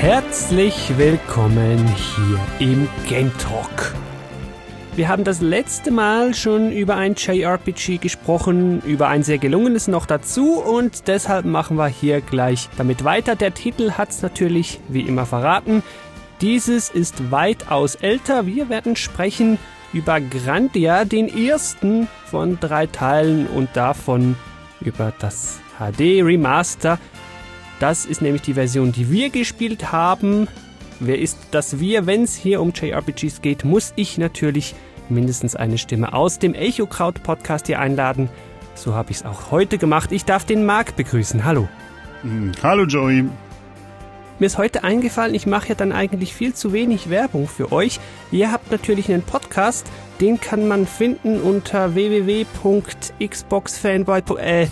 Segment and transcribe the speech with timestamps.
[0.00, 3.94] Herzlich willkommen hier im Game Talk.
[4.96, 10.06] Wir haben das letzte Mal schon über ein JRPG gesprochen, über ein sehr gelungenes noch
[10.06, 13.36] dazu und deshalb machen wir hier gleich damit weiter.
[13.36, 15.82] Der Titel hat's natürlich wie immer verraten.
[16.40, 18.46] Dieses ist weitaus älter.
[18.46, 19.58] Wir werden sprechen
[19.92, 24.36] über Grandia, den ersten von drei Teilen und davon
[24.80, 26.98] über das HD Remaster
[27.80, 30.46] das ist nämlich die Version, die wir gespielt haben.
[31.00, 32.06] Wer ist das Wir?
[32.06, 34.74] Wenn es hier um JRPGs geht, muss ich natürlich
[35.08, 38.28] mindestens eine Stimme aus dem Echo Kraut Podcast hier einladen.
[38.74, 40.12] So habe ich es auch heute gemacht.
[40.12, 41.44] Ich darf den Marc begrüßen.
[41.44, 41.68] Hallo.
[42.22, 43.24] Hm, hallo Joey.
[44.40, 48.00] Mir ist heute eingefallen, ich mache ja dann eigentlich viel zu wenig Werbung für euch.
[48.32, 49.86] Ihr habt natürlich einen Podcast,
[50.18, 54.62] den kann man finden unter www.xboxfanboy äh,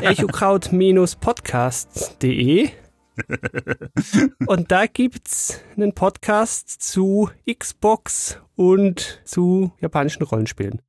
[0.00, 2.70] echokraut-podcast.de.
[4.46, 10.80] und da gibt's einen Podcast zu Xbox und zu japanischen Rollenspielen.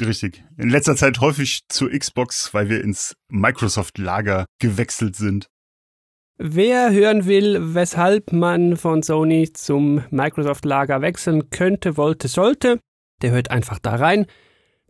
[0.00, 0.44] Richtig.
[0.56, 5.48] In letzter Zeit häufig zu Xbox, weil wir ins Microsoft-Lager gewechselt sind.
[6.36, 12.80] Wer hören will, weshalb man von Sony zum Microsoft-Lager wechseln könnte, wollte, sollte,
[13.22, 14.26] der hört einfach da rein.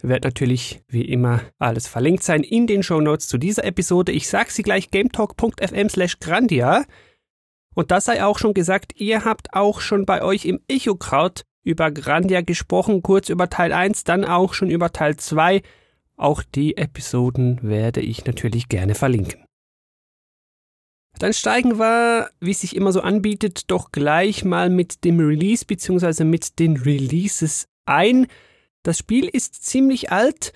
[0.01, 4.13] Wird natürlich wie immer alles verlinkt sein in den Show Notes zu dieser Episode.
[4.13, 6.85] Ich sag sie gleich gametalk.fm slash grandia.
[7.75, 11.91] Und das sei auch schon gesagt, ihr habt auch schon bei euch im Echo-Kraut über
[11.91, 15.61] Grandia gesprochen, kurz über Teil 1, dann auch schon über Teil 2.
[16.17, 19.44] Auch die Episoden werde ich natürlich gerne verlinken.
[21.19, 25.65] Dann steigen wir, wie es sich immer so anbietet, doch gleich mal mit dem Release
[25.65, 26.25] bzw.
[26.25, 28.27] mit den Releases ein.
[28.83, 30.53] Das Spiel ist ziemlich alt.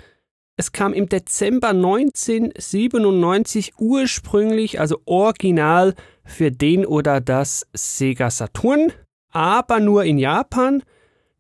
[0.57, 8.93] Es kam im Dezember 1997 ursprünglich, also original, für den oder das Sega Saturn,
[9.31, 10.83] aber nur in Japan.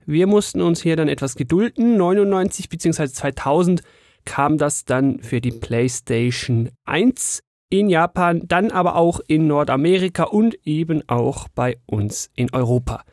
[0.06, 1.96] Wir mussten uns hier dann etwas gedulden.
[1.96, 3.08] 99 bzw.
[3.08, 3.82] 2000
[4.24, 10.54] kam das dann für die PlayStation 1 in Japan, dann aber auch in Nordamerika und
[10.66, 13.04] eben auch bei uns in Europa.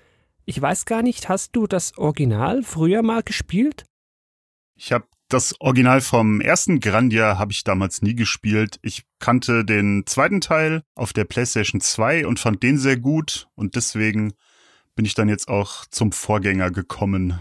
[0.46, 3.86] Ich weiß gar nicht, hast du das Original früher mal gespielt?
[4.76, 8.78] Ich habe das Original vom ersten Grandia habe ich damals nie gespielt.
[8.84, 13.76] Ich kannte den zweiten Teil auf der PlayStation 2 und fand den sehr gut und
[13.76, 14.34] deswegen
[14.96, 17.40] bin ich dann jetzt auch zum Vorgänger gekommen.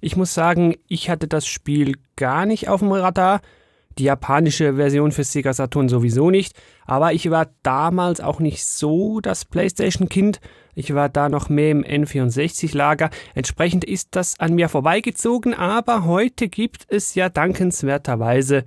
[0.00, 3.42] Ich muss sagen, ich hatte das Spiel gar nicht auf dem Radar
[3.98, 6.54] die japanische Version für Sega Saturn sowieso nicht,
[6.86, 10.40] aber ich war damals auch nicht so das PlayStation-Kind.
[10.74, 13.10] Ich war da noch mehr im N64-Lager.
[13.34, 18.64] Entsprechend ist das an mir vorbeigezogen, aber heute gibt es ja dankenswerterweise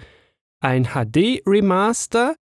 [0.59, 2.35] ein HD-Remaster.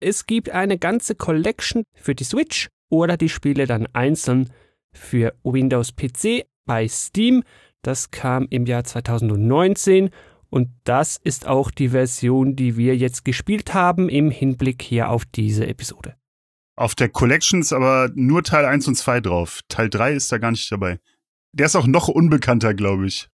[0.00, 4.50] Es gibt eine ganze Collection für die Switch oder die Spiele dann einzeln
[4.92, 7.42] für Windows PC bei Steam.
[7.82, 10.10] Das kam im Jahr 2019
[10.50, 15.24] und das ist auch die Version, die wir jetzt gespielt haben im Hinblick hier auf
[15.24, 16.16] diese Episode.
[16.76, 19.60] Auf der Collection ist aber nur Teil 1 und 2 drauf.
[19.68, 20.98] Teil 3 ist da gar nicht dabei.
[21.52, 23.28] Der ist auch noch unbekannter, glaube ich.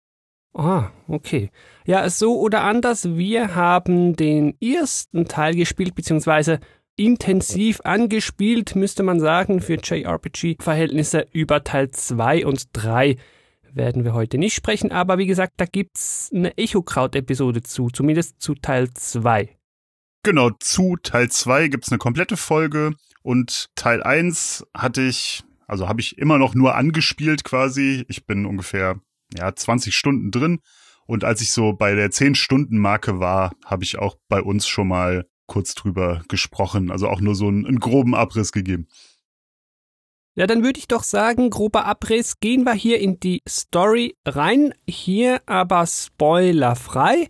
[0.54, 1.50] Ah, okay.
[1.86, 6.58] Ja, so oder anders, wir haben den ersten Teil gespielt, beziehungsweise
[6.96, 13.16] intensiv angespielt, müsste man sagen, für JRPG-Verhältnisse über Teil 2 und 3
[13.72, 18.54] werden wir heute nicht sprechen, aber wie gesagt, da gibt's eine Echo-Kraut-Episode zu, zumindest zu
[18.54, 19.56] Teil 2.
[20.22, 26.00] Genau, zu Teil 2 gibt's eine komplette Folge und Teil 1 hatte ich, also habe
[26.00, 28.04] ich immer noch nur angespielt quasi.
[28.08, 29.00] Ich bin ungefähr
[29.36, 30.60] ja 20 Stunden drin
[31.06, 34.66] und als ich so bei der 10 Stunden Marke war, habe ich auch bei uns
[34.68, 38.86] schon mal kurz drüber gesprochen, also auch nur so einen, einen groben Abriss gegeben.
[40.38, 44.72] Ja, dann würde ich doch sagen, grober Abriss, gehen wir hier in die Story rein.
[44.88, 47.26] Hier aber spoilerfrei.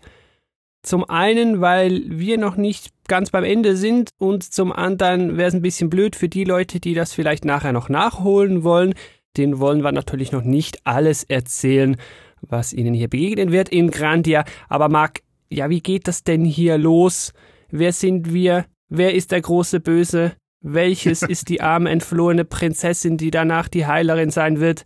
[0.83, 5.55] Zum einen, weil wir noch nicht ganz beim Ende sind und zum anderen wäre es
[5.55, 8.93] ein bisschen blöd für die Leute, die das vielleicht nachher noch nachholen wollen.
[9.39, 11.97] Den wollen wir natürlich noch nicht alles erzählen,
[12.43, 14.45] was ihnen hier begegnen wird in Grandia.
[14.69, 17.33] Aber Marc, ja, wie geht das denn hier los?
[17.71, 18.67] Wer sind wir?
[18.91, 20.33] Wer ist der große Böse?
[20.61, 24.85] Welches ist die arme entflohene Prinzessin, die danach die Heilerin sein wird?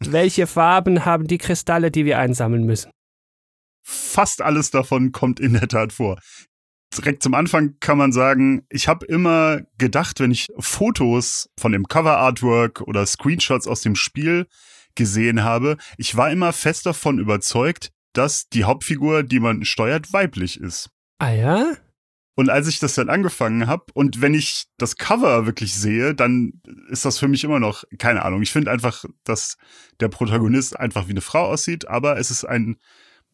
[0.00, 2.90] welche Farben haben die Kristalle, die wir einsammeln müssen?
[3.82, 6.18] Fast alles davon kommt in der Tat vor.
[6.96, 11.88] Direkt zum Anfang kann man sagen, ich habe immer gedacht, wenn ich Fotos von dem
[11.88, 14.46] Cover-Artwork oder Screenshots aus dem Spiel
[14.94, 20.60] gesehen habe, ich war immer fest davon überzeugt, dass die Hauptfigur, die man steuert, weiblich
[20.60, 20.88] ist.
[21.18, 21.72] Ah ja?
[22.36, 26.60] Und als ich das dann angefangen habe und wenn ich das Cover wirklich sehe, dann
[26.88, 28.42] ist das für mich immer noch keine Ahnung.
[28.42, 29.56] Ich finde einfach, dass
[30.00, 32.76] der Protagonist einfach wie eine Frau aussieht, aber es ist ein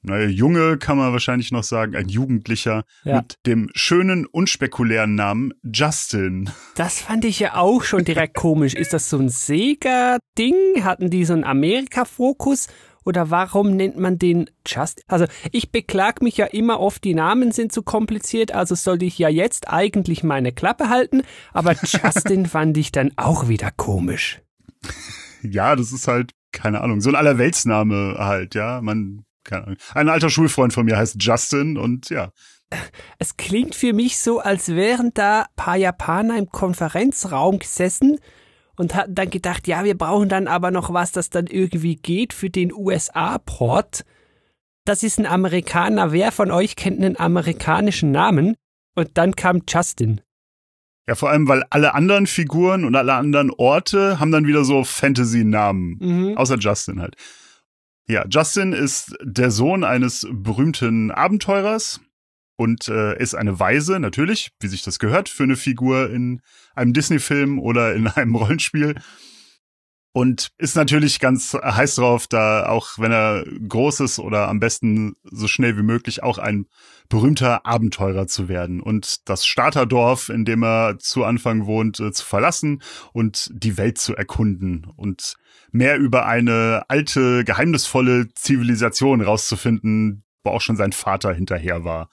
[0.02, 3.16] naja, Junge kann man wahrscheinlich noch sagen, ein Jugendlicher ja.
[3.16, 6.50] mit dem schönen, unspekulären Namen Justin.
[6.74, 8.74] Das fand ich ja auch schon direkt komisch.
[8.74, 10.54] Ist das so ein Sega-Ding?
[10.84, 12.68] Hatten die so einen Amerika-Fokus?
[13.04, 15.04] Oder warum nennt man den Justin?
[15.08, 19.18] Also ich beklag mich ja immer oft, die Namen sind zu kompliziert, also sollte ich
[19.18, 24.40] ja jetzt eigentlich meine Klappe halten, aber Justin fand ich dann auch wieder komisch.
[25.42, 28.80] Ja, das ist halt, keine Ahnung, so ein Allerweltsname halt, ja.
[28.82, 29.78] Man keine Ahnung.
[29.94, 32.32] Ein alter Schulfreund von mir heißt Justin und ja.
[33.18, 38.20] Es klingt für mich so, als wären da paar Japaner im Konferenzraum gesessen
[38.80, 42.32] und hatten dann gedacht, ja, wir brauchen dann aber noch was, das dann irgendwie geht
[42.32, 44.06] für den USA-Port.
[44.86, 46.12] Das ist ein Amerikaner.
[46.12, 48.56] Wer von euch kennt einen amerikanischen Namen?
[48.96, 50.22] Und dann kam Justin.
[51.06, 54.82] Ja, vor allem, weil alle anderen Figuren und alle anderen Orte haben dann wieder so
[54.82, 55.98] Fantasy-Namen.
[56.00, 56.38] Mhm.
[56.38, 57.16] Außer Justin halt.
[58.08, 62.00] Ja, Justin ist der Sohn eines berühmten Abenteurers
[62.60, 66.42] und äh, ist eine Weise, natürlich, wie sich das gehört, für eine Figur in
[66.74, 68.96] einem Disney-Film oder in einem Rollenspiel.
[70.12, 75.14] Und ist natürlich ganz heiß drauf, da auch wenn er groß ist oder am besten
[75.22, 76.66] so schnell wie möglich auch ein
[77.08, 82.26] berühmter Abenteurer zu werden und das Starterdorf, in dem er zu Anfang wohnt, äh, zu
[82.26, 82.82] verlassen
[83.14, 85.36] und die Welt zu erkunden und
[85.70, 92.10] mehr über eine alte, geheimnisvolle Zivilisation rauszufinden, wo auch schon sein Vater hinterher war.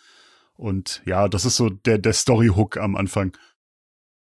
[0.57, 3.38] Und ja, das ist so der, der Story-Hook am Anfang.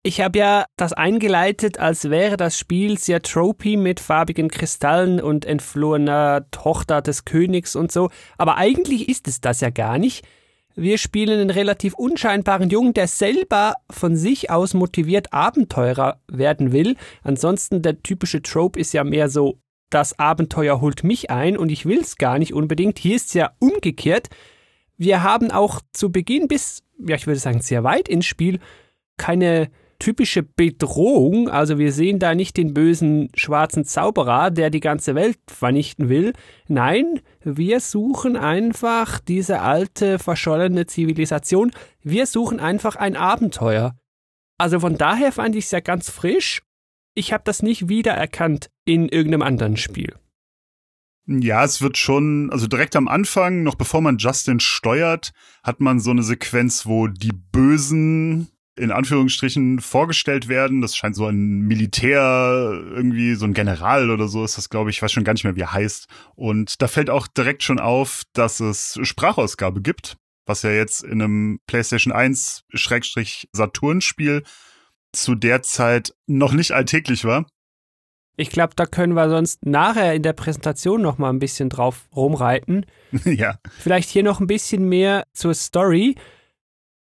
[0.03, 5.44] Ich habe ja das eingeleitet, als wäre das Spiel sehr tropy mit farbigen Kristallen und
[5.44, 10.25] entflohener Tochter des Königs und so, aber eigentlich ist es das ja gar nicht.
[10.75, 16.97] Wir spielen einen relativ unscheinbaren Jungen, der selber von sich aus motiviert Abenteurer werden will.
[17.23, 19.59] Ansonsten der typische Trope ist ja mehr so,
[19.91, 22.99] das Abenteuer holt mich ein und ich will's gar nicht unbedingt.
[22.99, 24.29] Hier ist es ja umgekehrt.
[25.00, 28.61] Wir haben auch zu Beginn bis, ja, ich würde sagen, sehr weit ins Spiel
[29.17, 31.49] keine typische Bedrohung.
[31.49, 36.35] Also wir sehen da nicht den bösen schwarzen Zauberer, der die ganze Welt vernichten will.
[36.69, 41.73] Nein, wir suchen einfach diese alte, verschollene Zivilisation.
[42.03, 43.94] Wir suchen einfach ein Abenteuer.
[44.58, 46.61] Also von daher fand ich es ja ganz frisch.
[47.14, 50.14] Ich habe das nicht wiedererkannt in irgendeinem anderen Spiel.
[51.32, 55.32] Ja, es wird schon, also direkt am Anfang, noch bevor man Justin steuert,
[55.62, 60.81] hat man so eine Sequenz, wo die Bösen in Anführungsstrichen vorgestellt werden.
[60.81, 64.97] Das scheint so ein Militär, irgendwie so ein General oder so ist das, glaube ich.
[64.97, 66.09] Ich weiß schon gar nicht mehr, wie er heißt.
[66.35, 71.22] Und da fällt auch direkt schon auf, dass es Sprachausgabe gibt, was ja jetzt in
[71.22, 74.43] einem PlayStation 1 Schrägstrich Saturn Spiel
[75.13, 77.46] zu der Zeit noch nicht alltäglich war.
[78.37, 82.08] Ich glaube, da können wir sonst nachher in der Präsentation noch mal ein bisschen drauf
[82.15, 82.87] rumreiten.
[83.25, 83.58] ja.
[83.79, 86.17] Vielleicht hier noch ein bisschen mehr zur Story.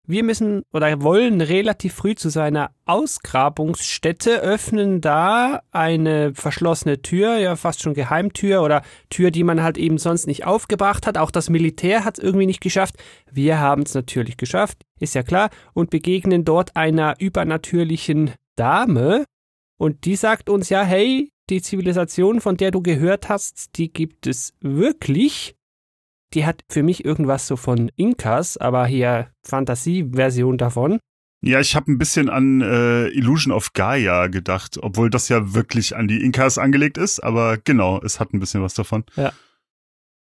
[0.08, 7.56] Wir müssen oder wollen relativ früh zu seiner Ausgrabungsstätte öffnen da eine verschlossene Tür, ja
[7.56, 11.18] fast schon Geheimtür oder Tür, die man halt eben sonst nicht aufgebracht hat.
[11.18, 12.98] Auch das Militär hat es irgendwie nicht geschafft.
[13.32, 19.26] Wir haben es natürlich geschafft, ist ja klar, und begegnen dort einer übernatürlichen Dame.
[19.78, 24.26] Und die sagt uns ja, hey, die Zivilisation, von der du gehört hast, die gibt
[24.26, 25.56] es wirklich
[26.36, 31.00] die hat für mich irgendwas so von Inkas, aber hier Fantasieversion davon.
[31.42, 35.96] Ja, ich habe ein bisschen an äh, Illusion of Gaia gedacht, obwohl das ja wirklich
[35.96, 39.06] an die Inkas angelegt ist, aber genau, es hat ein bisschen was davon.
[39.16, 39.32] Ja.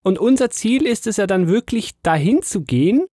[0.02, 3.06] Und unser Ziel ist es ja dann wirklich dahin zu gehen,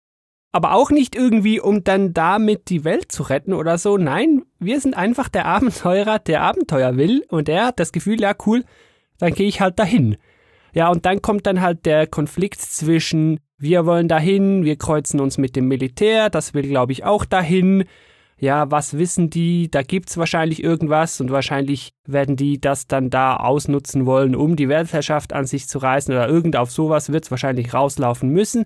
[0.51, 3.98] aber auch nicht irgendwie, um dann damit die Welt zu retten oder so.
[3.98, 8.33] Nein, wir sind einfach der Abenteurer, der Abenteuer will und der hat das Gefühl, ja
[8.45, 8.63] cool,
[9.17, 10.17] dann gehe ich halt dahin.
[10.73, 15.37] Ja, und dann kommt dann halt der Konflikt zwischen, wir wollen dahin, wir kreuzen uns
[15.37, 17.85] mit dem Militär, das will, glaube ich, auch dahin.
[18.37, 19.69] Ja, was wissen die?
[19.69, 24.69] Da gibt's wahrscheinlich irgendwas und wahrscheinlich werden die das dann da ausnutzen wollen, um die
[24.69, 28.65] Weltherrschaft an sich zu reißen oder irgend auf sowas wird's wahrscheinlich rauslaufen müssen.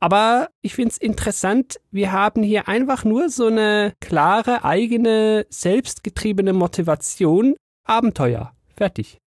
[0.00, 7.54] Aber ich find's interessant, wir haben hier einfach nur so eine klare, eigene, selbstgetriebene Motivation.
[7.84, 8.54] Abenteuer.
[8.76, 9.18] Fertig.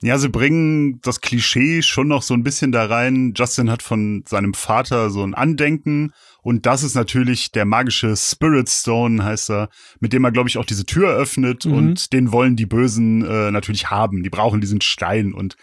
[0.00, 3.32] Ja, sie bringen das Klischee schon noch so ein bisschen da rein.
[3.36, 8.68] Justin hat von seinem Vater so ein Andenken und das ist natürlich der magische Spirit
[8.68, 11.72] Stone, heißt er, mit dem er, glaube ich, auch diese Tür öffnet mhm.
[11.72, 14.22] und den wollen die Bösen äh, natürlich haben.
[14.22, 15.56] Die brauchen diesen Stein und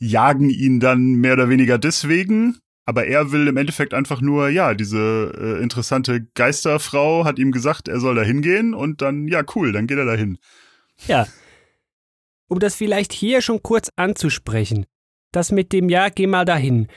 [0.00, 2.58] jagen ihn dann mehr oder weniger deswegen.
[2.88, 7.86] Aber er will im Endeffekt einfach nur, ja, diese äh, interessante Geisterfrau hat ihm gesagt,
[7.86, 10.38] er soll da hingehen und dann, ja, cool, dann geht er da hin.
[11.06, 11.26] Ja,
[12.48, 14.86] um das vielleicht hier schon kurz anzusprechen.
[15.32, 16.88] Das mit dem Ja, geh mal dahin.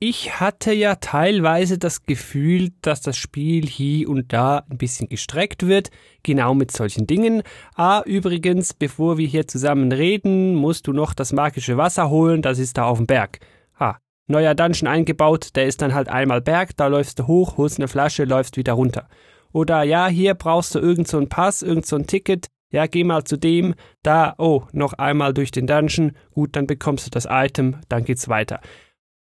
[0.00, 5.64] Ich hatte ja teilweise das Gefühl, dass das Spiel hier und da ein bisschen gestreckt
[5.64, 5.92] wird,
[6.24, 7.44] genau mit solchen Dingen.
[7.76, 12.58] Ah, übrigens, bevor wir hier zusammen reden, musst du noch das magische Wasser holen, das
[12.58, 13.38] ist da auf dem Berg.
[13.78, 17.78] Ha, neuer Dungeon eingebaut, der ist dann halt einmal Berg, da läufst du hoch, holst
[17.78, 19.08] eine Flasche, läufst wieder runter.
[19.52, 23.04] Oder ja, hier brauchst du irgend so einen Pass, irgend so ein Ticket, ja, geh
[23.04, 27.26] mal zu dem, da, oh, noch einmal durch den Dungeon, gut, dann bekommst du das
[27.28, 28.60] Item, dann geht's weiter.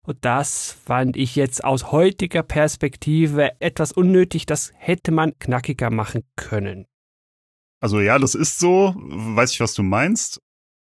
[0.02, 6.22] Und das fand ich jetzt aus heutiger Perspektive etwas unnötig, das hätte man knackiger machen
[6.36, 6.86] können.
[7.80, 10.40] Also ja, das ist so, weiß ich, was du meinst.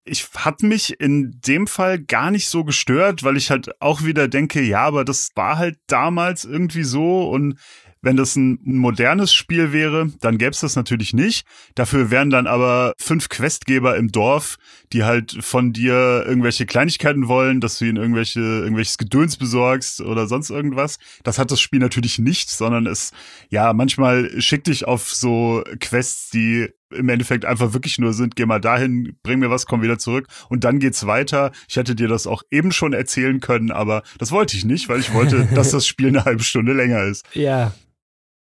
[0.06, 4.28] Ich hat mich in dem Fall gar nicht so gestört, weil ich halt auch wieder
[4.28, 7.58] denke, ja, aber das war halt damals irgendwie so und
[8.04, 11.48] wenn das ein modernes Spiel wäre, dann gäbe es das natürlich nicht.
[11.74, 14.58] Dafür wären dann aber fünf Questgeber im Dorf,
[14.92, 20.28] die halt von dir irgendwelche Kleinigkeiten wollen, dass du ihnen irgendwelche, irgendwelches Gedöns besorgst oder
[20.28, 21.00] sonst irgendwas.
[21.24, 23.14] Das hat das Spiel natürlich nicht, sondern es,
[23.50, 28.46] ja, manchmal schickt dich auf so Quests, die im Endeffekt einfach wirklich nur sind, geh
[28.46, 31.52] mal dahin, bring mir was, komm wieder zurück und dann geht's weiter.
[31.68, 35.00] Ich hätte dir das auch eben schon erzählen können, aber das wollte ich nicht, weil
[35.00, 37.26] ich wollte, dass das Spiel eine halbe Stunde länger ist.
[37.34, 37.74] Ja,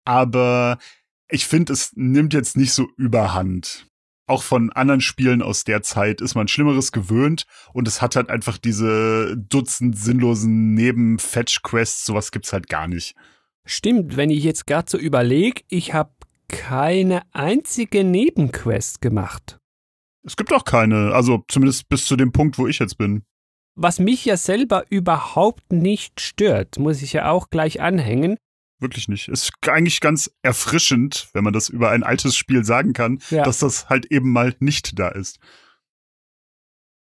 [0.06, 0.78] aber
[1.30, 3.88] ich finde, es nimmt jetzt nicht so überhand.
[4.26, 8.30] Auch von anderen Spielen aus der Zeit ist man Schlimmeres gewöhnt und es hat halt
[8.30, 13.16] einfach diese Dutzend sinnlosen Neben-Fetch-Quests, sowas gibt's halt gar nicht.
[13.66, 16.12] Stimmt, wenn ich jetzt gerade so überlege, ich habe
[16.48, 19.58] keine einzige Nebenquest gemacht.
[20.26, 23.24] Es gibt auch keine, also zumindest bis zu dem Punkt, wo ich jetzt bin.
[23.76, 28.38] Was mich ja selber überhaupt nicht stört, muss ich ja auch gleich anhängen
[28.84, 29.30] wirklich nicht.
[29.30, 33.44] Ist eigentlich ganz erfrischend, wenn man das über ein altes Spiel sagen kann, ja.
[33.44, 35.40] dass das halt eben mal nicht da ist.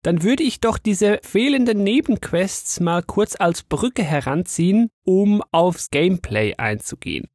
[0.02, 6.54] Dann würde ich doch diese fehlenden Nebenquests mal kurz als Brücke heranziehen, um aufs Gameplay
[6.56, 7.28] einzugehen.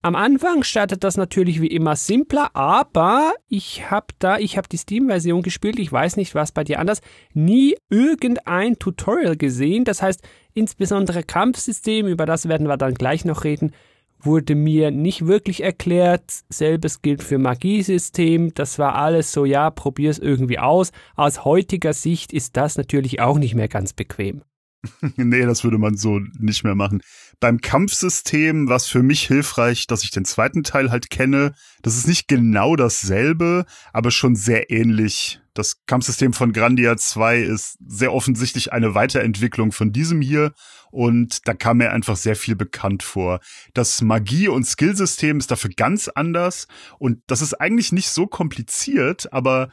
[0.00, 4.76] Am Anfang startet das natürlich wie immer simpler, aber ich habe da, ich habe die
[4.76, 7.00] Steam-Version gespielt, ich weiß nicht, was bei dir anders,
[7.34, 9.84] nie irgendein Tutorial gesehen.
[9.84, 10.22] Das heißt,
[10.54, 13.72] insbesondere Kampfsystem, über das werden wir dann gleich noch reden,
[14.20, 16.22] wurde mir nicht wirklich erklärt.
[16.48, 18.54] Selbes gilt für Magiesystem.
[18.54, 20.92] Das war alles so, ja, probier's irgendwie aus.
[21.16, 24.42] Aus heutiger Sicht ist das natürlich auch nicht mehr ganz bequem.
[25.16, 27.02] nee, das würde man so nicht mehr machen.
[27.40, 31.54] Beim Kampfsystem war es für mich hilfreich, dass ich den zweiten Teil halt kenne.
[31.82, 35.40] Das ist nicht genau dasselbe, aber schon sehr ähnlich.
[35.54, 40.52] Das Kampfsystem von Grandia 2 ist sehr offensichtlich eine Weiterentwicklung von diesem hier
[40.92, 43.40] und da kam mir einfach sehr viel bekannt vor.
[43.74, 46.68] Das Magie- und Skillsystem ist dafür ganz anders
[46.98, 49.70] und das ist eigentlich nicht so kompliziert, aber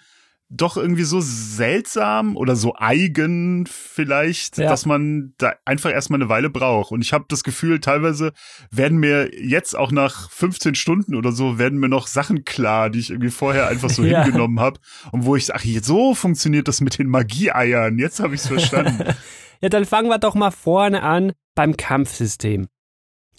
[0.56, 4.70] doch irgendwie so seltsam oder so eigen vielleicht, ja.
[4.70, 6.92] dass man da einfach erstmal eine Weile braucht.
[6.92, 8.34] Und ich habe das Gefühl, teilweise
[8.72, 13.00] werden mir jetzt auch nach 15 Stunden oder so, werden mir noch Sachen klar, die
[13.00, 14.24] ich irgendwie vorher einfach so ja.
[14.24, 14.80] hingenommen habe.
[15.12, 17.98] Und wo ich ach, so funktioniert das mit den Magieeiern.
[18.00, 19.14] Jetzt habe ich es verstanden.
[19.62, 22.68] ja, dann fangen wir doch mal vorne an beim Kampfsystem.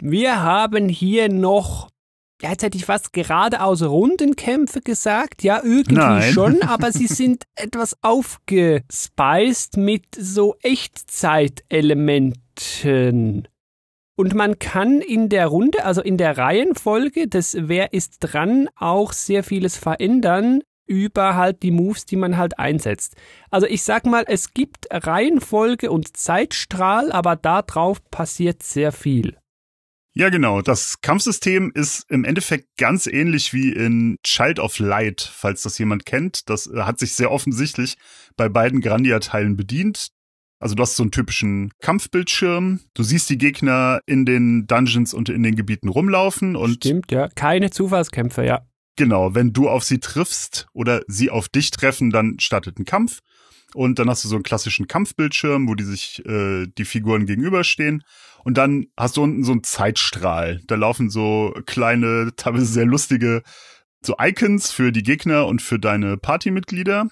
[0.01, 1.91] Wir haben hier noch
[2.43, 5.43] ja, jetzt hätte ich fast geradeaus Rundenkämpfe gesagt.
[5.43, 6.31] Ja, irgendwie Nein.
[6.33, 13.49] schon, aber sie sind etwas aufgespiced mit so Echtzeitelementen.
[14.19, 19.13] Und man kann in der Runde, also in der Reihenfolge des Wer ist dran, auch
[19.13, 23.17] sehr vieles verändern über halt die Moves, die man halt einsetzt.
[23.51, 29.37] Also ich sag mal, es gibt Reihenfolge und Zeitstrahl, aber da drauf passiert sehr viel.
[30.19, 30.63] Ja, genau.
[30.63, 36.07] Das Kampfsystem ist im Endeffekt ganz ähnlich wie in Child of Light, falls das jemand
[36.07, 36.49] kennt.
[36.49, 37.99] Das äh, hat sich sehr offensichtlich
[38.35, 40.09] bei beiden Grandia-Teilen bedient.
[40.59, 42.81] Also du hast so einen typischen Kampfbildschirm.
[42.95, 47.29] Du siehst die Gegner in den Dungeons und in den Gebieten rumlaufen und Stimmt, ja.
[47.35, 48.67] Keine Zufallskämpfe, ja.
[48.97, 53.21] Genau, wenn du auf sie triffst oder sie auf dich treffen, dann startet ein Kampf.
[53.75, 58.03] Und dann hast du so einen klassischen Kampfbildschirm, wo die sich äh, die Figuren gegenüberstehen.
[58.47, 60.61] Und dann hast du unten so einen Zeitstrahl.
[60.69, 63.43] Da laufen so kleine, teilweise sehr lustige
[64.05, 67.09] so Icons für die Gegner und für deine Partymitglieder.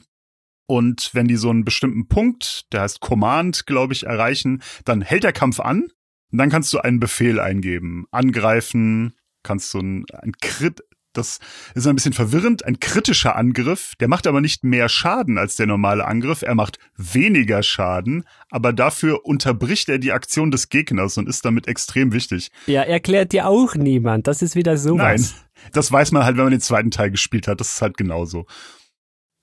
[0.68, 5.24] Und wenn die so einen bestimmten Punkt, der heißt Command, glaube ich, erreichen, dann hält
[5.24, 5.88] der Kampf an.
[6.30, 8.06] Und dann kannst du einen Befehl eingeben.
[8.12, 10.84] Angreifen, kannst du ein, ein Crit,
[11.16, 11.38] das
[11.74, 15.66] ist ein bisschen verwirrend, ein kritischer Angriff, der macht aber nicht mehr Schaden als der
[15.66, 21.28] normale Angriff, er macht weniger Schaden, aber dafür unterbricht er die Aktion des Gegners und
[21.28, 22.50] ist damit extrem wichtig.
[22.66, 24.98] Ja, erklärt dir auch niemand, das ist wieder sowas.
[24.98, 27.96] Nein, das weiß man halt, wenn man den zweiten Teil gespielt hat, das ist halt
[27.96, 28.46] genauso.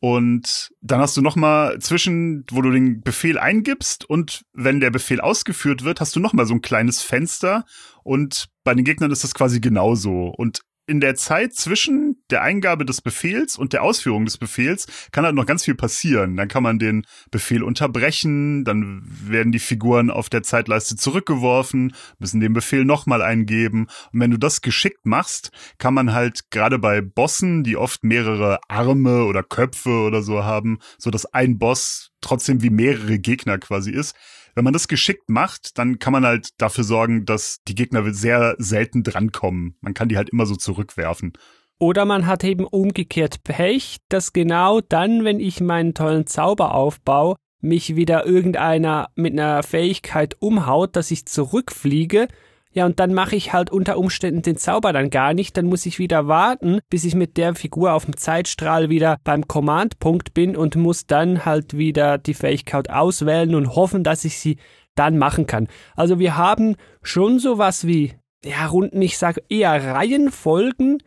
[0.03, 4.89] Und dann hast du noch mal zwischen, wo du den Befehl eingibst und wenn der
[4.89, 7.65] Befehl ausgeführt wird, hast du noch mal so ein kleines Fenster
[8.03, 10.33] und bei den Gegnern ist das quasi genauso.
[10.35, 10.61] Und
[10.91, 15.35] in der Zeit zwischen der Eingabe des Befehls und der Ausführung des Befehls kann halt
[15.35, 16.35] noch ganz viel passieren.
[16.35, 22.41] Dann kann man den Befehl unterbrechen, dann werden die Figuren auf der Zeitleiste zurückgeworfen, müssen
[22.41, 23.87] den Befehl nochmal eingeben.
[24.11, 28.59] Und wenn du das geschickt machst, kann man halt gerade bei Bossen, die oft mehrere
[28.67, 33.91] Arme oder Köpfe oder so haben, so dass ein Boss trotzdem wie mehrere Gegner quasi
[33.91, 34.13] ist,
[34.55, 38.55] wenn man das geschickt macht, dann kann man halt dafür sorgen, dass die Gegner sehr
[38.57, 39.77] selten drankommen.
[39.81, 41.33] Man kann die halt immer so zurückwerfen.
[41.79, 47.37] Oder man hat eben umgekehrt Pech, dass genau dann, wenn ich meinen tollen Zauber aufbaue,
[47.59, 52.27] mich wieder irgendeiner mit einer Fähigkeit umhaut, dass ich zurückfliege
[52.73, 55.57] ja, und dann mache ich halt unter Umständen den Zauber dann gar nicht.
[55.57, 59.47] Dann muss ich wieder warten, bis ich mit der Figur auf dem Zeitstrahl wieder beim
[59.47, 64.57] Command-Punkt bin und muss dann halt wieder die Fähigkeit auswählen und hoffen, dass ich sie
[64.95, 65.67] dann machen kann.
[65.95, 68.13] Also wir haben schon sowas wie,
[68.43, 71.03] ja, Runden, ich sage eher Reihenfolgen,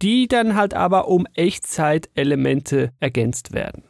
[0.00, 3.84] die dann halt aber um Echtzeitelemente ergänzt werden.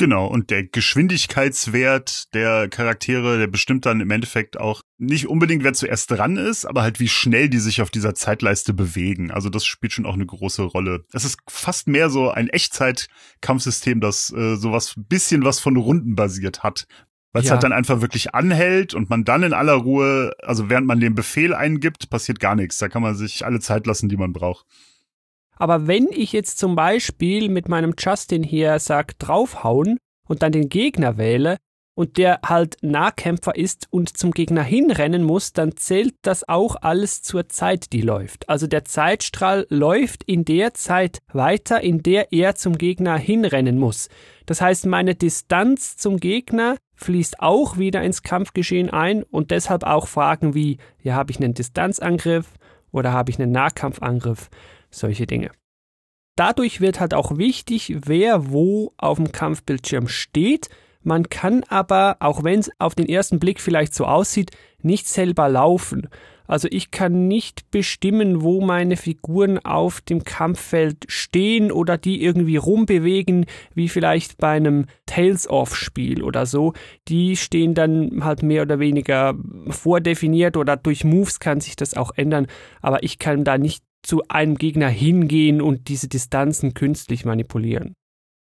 [0.00, 5.74] Genau, und der Geschwindigkeitswert der Charaktere, der bestimmt dann im Endeffekt auch nicht unbedingt, wer
[5.74, 9.30] zuerst dran ist, aber halt wie schnell die sich auf dieser Zeitleiste bewegen.
[9.30, 11.04] Also das spielt schon auch eine große Rolle.
[11.12, 16.62] Es ist fast mehr so ein Echtzeitkampfsystem, das äh, sowas bisschen was von Runden basiert
[16.62, 16.86] hat.
[17.34, 17.52] Weil es ja.
[17.52, 21.14] halt dann einfach wirklich anhält und man dann in aller Ruhe, also während man den
[21.14, 22.78] Befehl eingibt, passiert gar nichts.
[22.78, 24.64] Da kann man sich alle Zeit lassen, die man braucht.
[25.60, 30.70] Aber wenn ich jetzt zum Beispiel mit meinem Justin hier sag draufhauen und dann den
[30.70, 31.58] Gegner wähle
[31.94, 37.20] und der halt Nahkämpfer ist und zum Gegner hinrennen muss, dann zählt das auch alles
[37.20, 38.48] zur Zeit, die läuft.
[38.48, 44.08] Also der Zeitstrahl läuft in der Zeit weiter, in der er zum Gegner hinrennen muss.
[44.46, 50.08] Das heißt, meine Distanz zum Gegner fließt auch wieder ins Kampfgeschehen ein und deshalb auch
[50.08, 52.46] Fragen wie, ja, habe ich einen Distanzangriff
[52.92, 54.48] oder habe ich einen Nahkampfangriff?
[54.90, 55.50] Solche Dinge.
[56.36, 60.68] Dadurch wird halt auch wichtig, wer wo auf dem Kampfbildschirm steht.
[61.02, 64.50] Man kann aber, auch wenn es auf den ersten Blick vielleicht so aussieht,
[64.82, 66.08] nicht selber laufen.
[66.46, 72.56] Also ich kann nicht bestimmen, wo meine Figuren auf dem Kampffeld stehen oder die irgendwie
[72.56, 76.72] rumbewegen, wie vielleicht bei einem Tales-of-Spiel oder so.
[77.06, 79.34] Die stehen dann halt mehr oder weniger
[79.68, 82.48] vordefiniert oder durch Moves kann sich das auch ändern.
[82.80, 87.94] Aber ich kann da nicht zu einem Gegner hingehen und diese Distanzen künstlich manipulieren.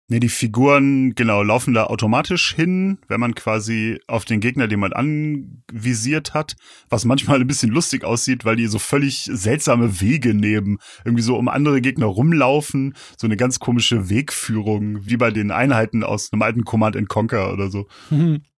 [0.06, 4.78] Nee, die Figuren, genau, laufen da automatisch hin, wenn man quasi auf den Gegner, den
[4.78, 6.56] man anvisiert hat,
[6.90, 10.76] was manchmal ein bisschen lustig aussieht, weil die so völlig seltsame Wege nehmen,
[11.06, 16.04] irgendwie so um andere Gegner rumlaufen, so eine ganz komische Wegführung, wie bei den Einheiten
[16.04, 17.86] aus einem alten Command Conquer oder so.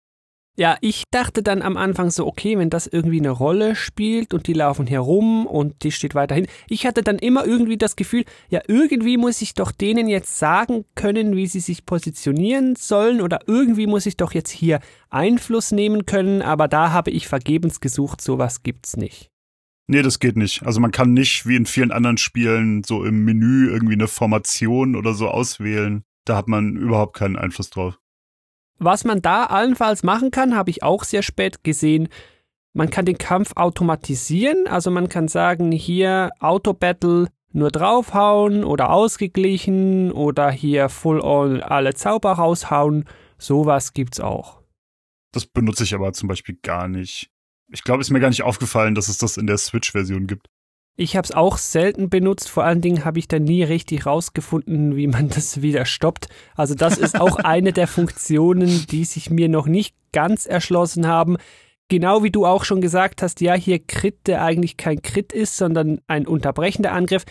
[0.59, 4.47] Ja, ich dachte dann am Anfang so, okay, wenn das irgendwie eine Rolle spielt und
[4.47, 6.47] die laufen herum und die steht weiterhin.
[6.67, 10.87] Ich hatte dann immer irgendwie das Gefühl, ja, irgendwie muss ich doch denen jetzt sagen
[10.95, 16.07] können, wie sie sich positionieren sollen oder irgendwie muss ich doch jetzt hier Einfluss nehmen
[16.07, 19.29] können, aber da habe ich vergebens gesucht, sowas gibt's nicht.
[19.89, 20.65] Nee, das geht nicht.
[20.65, 24.97] Also man kann nicht wie in vielen anderen Spielen so im Menü irgendwie eine Formation
[24.97, 26.03] oder so auswählen.
[26.25, 27.99] Da hat man überhaupt keinen Einfluss drauf.
[28.79, 32.09] Was man da allenfalls machen kann, habe ich auch sehr spät gesehen.
[32.75, 40.13] Man kann den Kampf automatisieren, also man kann sagen, hier Auto-Battle nur draufhauen oder ausgeglichen
[40.13, 43.07] oder hier full-on alle Zauber raushauen.
[43.39, 44.61] Sowas gibt's auch.
[45.33, 47.31] Das benutze ich aber zum Beispiel gar nicht.
[47.73, 50.49] Ich glaube, ist mir gar nicht aufgefallen, dass es das in der Switch-Version gibt.
[50.99, 54.97] Ich habe es auch selten benutzt, vor allen Dingen habe ich da nie richtig rausgefunden,
[54.97, 56.29] wie man das wieder stoppt.
[56.55, 61.37] Also das ist auch eine der Funktionen, die sich mir noch nicht ganz erschlossen haben.
[61.89, 65.57] Genau wie du auch schon gesagt hast, ja, hier Crit, der eigentlich kein Crit ist,
[65.57, 67.25] sondern ein unterbrechender Angriff.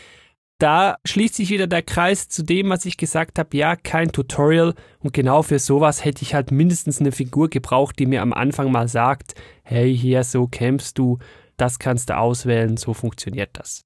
[0.60, 4.74] Da schließt sich wieder der Kreis zu dem, was ich gesagt habe, ja, kein Tutorial.
[5.00, 8.72] Und genau für sowas hätte ich halt mindestens eine Figur gebraucht, die mir am Anfang
[8.72, 11.18] mal sagt, hey, hier, so kämpfst du
[11.58, 13.86] das kannst du auswählen, so funktioniert das.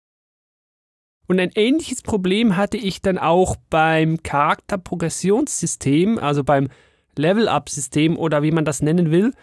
[1.28, 6.70] Und ein ähnliches Problem hatte ich dann auch beim Charakterprogressionssystem, also beim
[7.16, 9.34] Level-Up-System oder wie man das nennen will.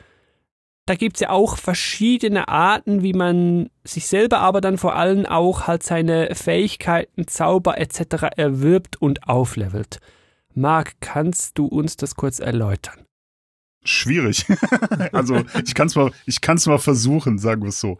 [0.86, 5.26] Da gibt es ja auch verschiedene Arten, wie man sich selber, aber dann vor allem
[5.26, 8.34] auch halt seine Fähigkeiten, Zauber etc.
[8.36, 10.00] erwirbt und auflevelt.
[10.54, 13.05] Marc, kannst du uns das kurz erläutern?
[13.86, 14.46] Schwierig.
[15.12, 17.98] also ich kann es mal, ich kann es mal versuchen, sagen wir es so.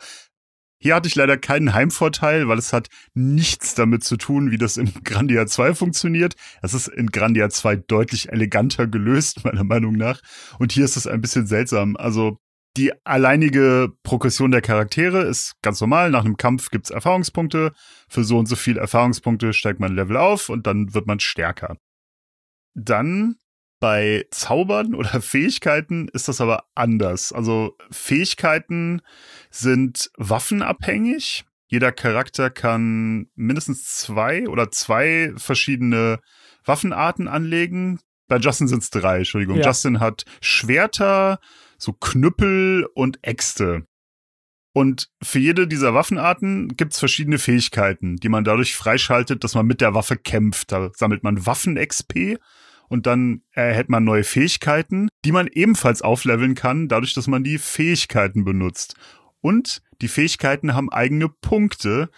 [0.78, 4.76] Hier hatte ich leider keinen Heimvorteil, weil es hat nichts damit zu tun, wie das
[4.76, 6.34] in Grandia 2 funktioniert.
[6.60, 10.20] Das ist in Grandia 2 deutlich eleganter gelöst, meiner Meinung nach.
[10.58, 11.96] Und hier ist es ein bisschen seltsam.
[11.96, 12.38] Also
[12.76, 16.10] die alleinige Progression der Charaktere ist ganz normal.
[16.10, 17.72] Nach einem Kampf gibt's Erfahrungspunkte.
[18.08, 21.78] Für so und so viel Erfahrungspunkte steigt man Level auf und dann wird man stärker.
[22.74, 23.36] Dann
[23.86, 27.32] bei Zaubern oder Fähigkeiten ist das aber anders.
[27.32, 29.00] Also Fähigkeiten
[29.48, 31.44] sind waffenabhängig.
[31.68, 36.18] Jeder Charakter kann mindestens zwei oder zwei verschiedene
[36.64, 38.00] Waffenarten anlegen.
[38.26, 39.58] Bei Justin sind es drei, Entschuldigung.
[39.58, 39.66] Ja.
[39.66, 41.38] Justin hat Schwerter,
[41.78, 43.86] so Knüppel und Äxte.
[44.72, 49.80] Und für jede dieser Waffenarten gibt's verschiedene Fähigkeiten, die man dadurch freischaltet, dass man mit
[49.80, 50.72] der Waffe kämpft.
[50.72, 52.36] Da sammelt man Waffen-XP
[52.88, 57.58] und dann erhält man neue Fähigkeiten, die man ebenfalls aufleveln kann, dadurch, dass man die
[57.58, 58.94] Fähigkeiten benutzt.
[59.40, 62.10] Und die Fähigkeiten haben eigene Punkte,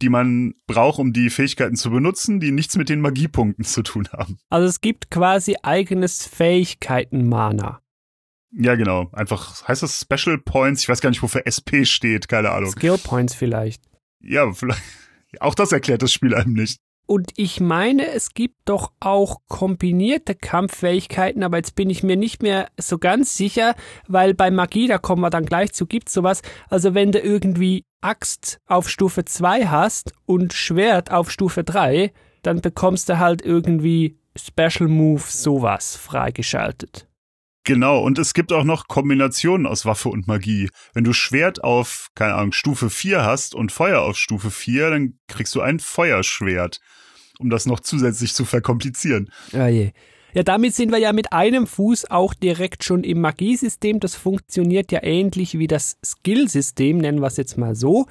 [0.00, 4.08] die man braucht, um die Fähigkeiten zu benutzen, die nichts mit den Magiepunkten zu tun
[4.12, 4.38] haben.
[4.48, 7.82] Also es gibt quasi eigenes Fähigkeiten-Mana.
[8.52, 9.10] Ja, genau.
[9.12, 10.82] Einfach, heißt das Special Points?
[10.82, 12.70] Ich weiß gar nicht, wofür SP steht, keine Ahnung.
[12.70, 13.82] Skill Points vielleicht.
[14.20, 14.82] Ja, vielleicht.
[15.40, 16.80] Auch das erklärt das Spiel einem nicht.
[17.08, 22.42] Und ich meine, es gibt doch auch kombinierte Kampffähigkeiten, aber jetzt bin ich mir nicht
[22.42, 23.74] mehr so ganz sicher,
[24.06, 26.42] weil bei Magie, da kommen wir dann gleich zu, gibt sowas.
[26.68, 32.60] Also wenn du irgendwie Axt auf Stufe 2 hast und Schwert auf Stufe 3, dann
[32.60, 37.07] bekommst du halt irgendwie Special Move sowas freigeschaltet.
[37.68, 40.70] Genau, und es gibt auch noch Kombinationen aus Waffe und Magie.
[40.94, 45.18] Wenn du Schwert auf, keine Ahnung, Stufe 4 hast und Feuer auf Stufe 4, dann
[45.26, 46.80] kriegst du ein Feuerschwert,
[47.38, 49.30] um das noch zusätzlich zu verkomplizieren.
[49.52, 49.90] Oh je.
[50.32, 54.00] Ja, damit sind wir ja mit einem Fuß auch direkt schon im Magiesystem.
[54.00, 58.06] Das funktioniert ja ähnlich wie das Skillsystem, nennen wir es jetzt mal so.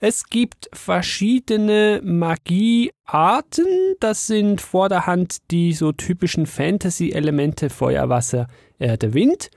[0.00, 3.64] Es gibt verschiedene Magiearten.
[4.00, 9.50] Das sind vorderhand die so typischen Fantasy-Elemente Feuer, Wasser, Erde, Wind.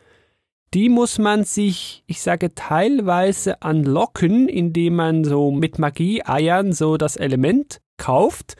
[0.73, 7.15] Die muss man sich, ich sage teilweise unlocken, indem man so mit Magie-Eiern so das
[7.15, 8.55] Element kauft.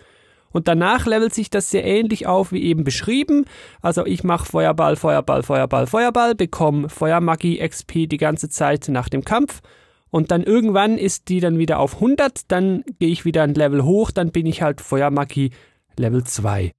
[0.50, 3.46] Und danach levelt sich das sehr ähnlich auf wie eben beschrieben.
[3.82, 9.26] Also ich mache Feuerball, Feuerball, Feuerball, Feuerball, bekomme Feuermagie XP die ganze Zeit nach dem
[9.26, 9.62] Kampf
[10.10, 13.84] und dann irgendwann ist die dann wieder auf 100, dann gehe ich wieder ein Level
[13.84, 15.52] hoch, dann bin ich halt Feuermagie
[15.98, 16.72] Level 2.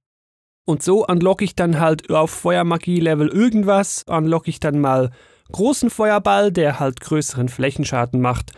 [0.69, 5.09] Und so unlock ich dann halt auf Feuermagie Level irgendwas, unlock ich dann mal
[5.51, 8.51] großen Feuerball, der halt größeren Flächenschaden macht.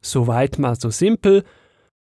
[0.00, 1.44] Soweit mal so simpel.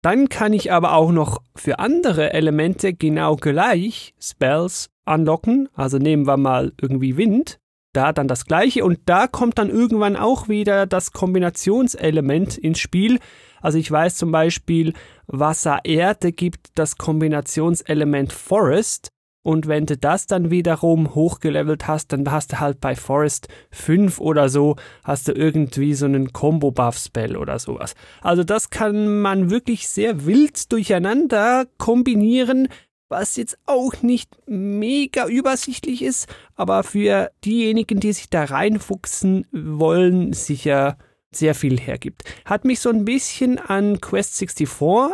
[0.03, 5.71] Dann kann ich aber auch noch für andere Elemente genau gleich Spells unlocken.
[5.73, 7.59] Also nehmen wir mal irgendwie Wind
[7.95, 13.19] da dann das gleiche und da kommt dann irgendwann auch wieder das Kombinationselement ins Spiel.
[13.63, 14.93] Also ich weiß zum Beispiel,
[15.27, 19.12] Wasser-Erde gibt das Kombinationselement Forest
[19.43, 24.21] und wenn du das dann wiederum hochgelevelt hast, dann hast du halt bei Forest 5
[24.21, 27.95] oder so, hast du irgendwie so einen Combo-Buff-Spell oder sowas.
[28.21, 32.69] Also das kann man wirklich sehr wild durcheinander kombinieren,
[33.09, 40.33] was jetzt auch nicht mega übersichtlich ist, aber für diejenigen, die sich da reinfuchsen wollen,
[40.33, 40.97] sicher
[41.31, 42.23] sehr viel hergibt.
[42.45, 44.69] Hat mich so ein bisschen an Quest 64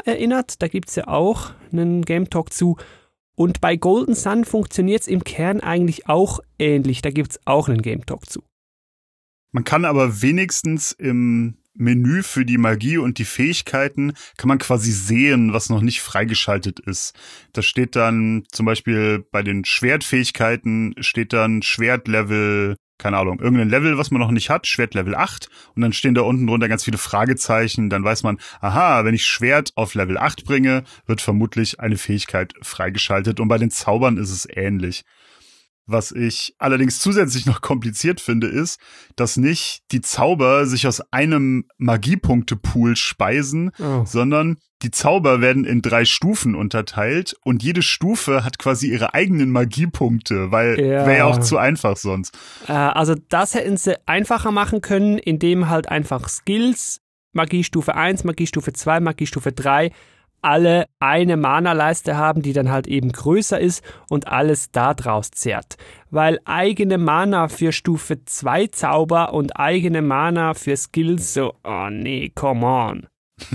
[0.05, 2.77] erinnert, da gibt es ja auch einen Game Talk zu.
[3.39, 7.69] Und bei Golden Sun funktioniert es im Kern eigentlich auch ähnlich, da gibt es auch
[7.69, 8.43] einen Game Talk zu.
[9.53, 14.91] Man kann aber wenigstens im Menü für die Magie und die Fähigkeiten kann man quasi
[14.91, 17.15] sehen, was noch nicht freigeschaltet ist.
[17.53, 23.97] Da steht dann zum Beispiel bei den Schwertfähigkeiten steht dann Schwertlevel, keine Ahnung, irgendein Level,
[23.97, 26.99] was man noch nicht hat, Schwertlevel 8 und dann stehen da unten drunter ganz viele
[26.99, 31.97] Fragezeichen, dann weiß man, aha, wenn ich Schwert auf Level 8 bringe, wird vermutlich eine
[31.97, 35.05] Fähigkeit freigeschaltet und bei den Zaubern ist es ähnlich.
[35.91, 38.79] Was ich allerdings zusätzlich noch kompliziert finde, ist,
[39.17, 44.05] dass nicht die Zauber sich aus einem Magiepunktepool speisen, oh.
[44.05, 49.51] sondern die Zauber werden in drei Stufen unterteilt und jede Stufe hat quasi ihre eigenen
[49.51, 51.07] Magiepunkte, weil ja.
[51.07, 52.37] wäre ja auch zu einfach sonst.
[52.69, 57.01] Äh, also das hätten sie einfacher machen können, indem halt einfach Skills,
[57.33, 59.91] Magiestufe 1, Magiestufe 2, Magiestufe 3
[60.43, 65.77] alle eine Mana-Leiste haben, die dann halt eben größer ist und alles da draus zehrt.
[66.11, 72.31] Weil eigene Mana für Stufe 2 Zauber und eigene Mana für Skills so, oh nee,
[72.35, 73.07] come on.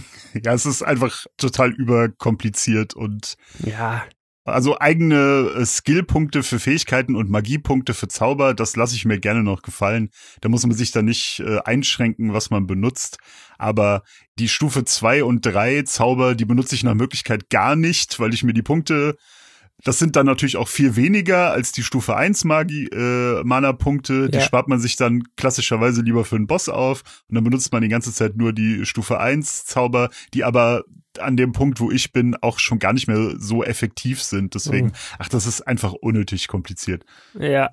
[0.43, 4.03] Ja, es ist einfach total überkompliziert und ja.
[4.45, 9.41] Also eigene äh, Skillpunkte für Fähigkeiten und Magiepunkte für Zauber, das lasse ich mir gerne
[9.43, 10.09] noch gefallen.
[10.41, 13.17] Da muss man sich da nicht äh, einschränken, was man benutzt.
[13.57, 14.03] Aber
[14.39, 18.43] die Stufe zwei und drei Zauber, die benutze ich nach Möglichkeit gar nicht, weil ich
[18.43, 19.15] mir die Punkte
[19.83, 24.29] das sind dann natürlich auch viel weniger als die Stufe 1 Magie, äh, Mana-Punkte.
[24.29, 24.43] Die ja.
[24.43, 27.03] spart man sich dann klassischerweise lieber für einen Boss auf.
[27.27, 30.83] Und dann benutzt man die ganze Zeit nur die Stufe 1 Zauber, die aber
[31.19, 34.55] an dem Punkt, wo ich bin, auch schon gar nicht mehr so effektiv sind.
[34.55, 34.93] Deswegen, mhm.
[35.19, 37.05] ach, das ist einfach unnötig kompliziert.
[37.37, 37.71] Ja,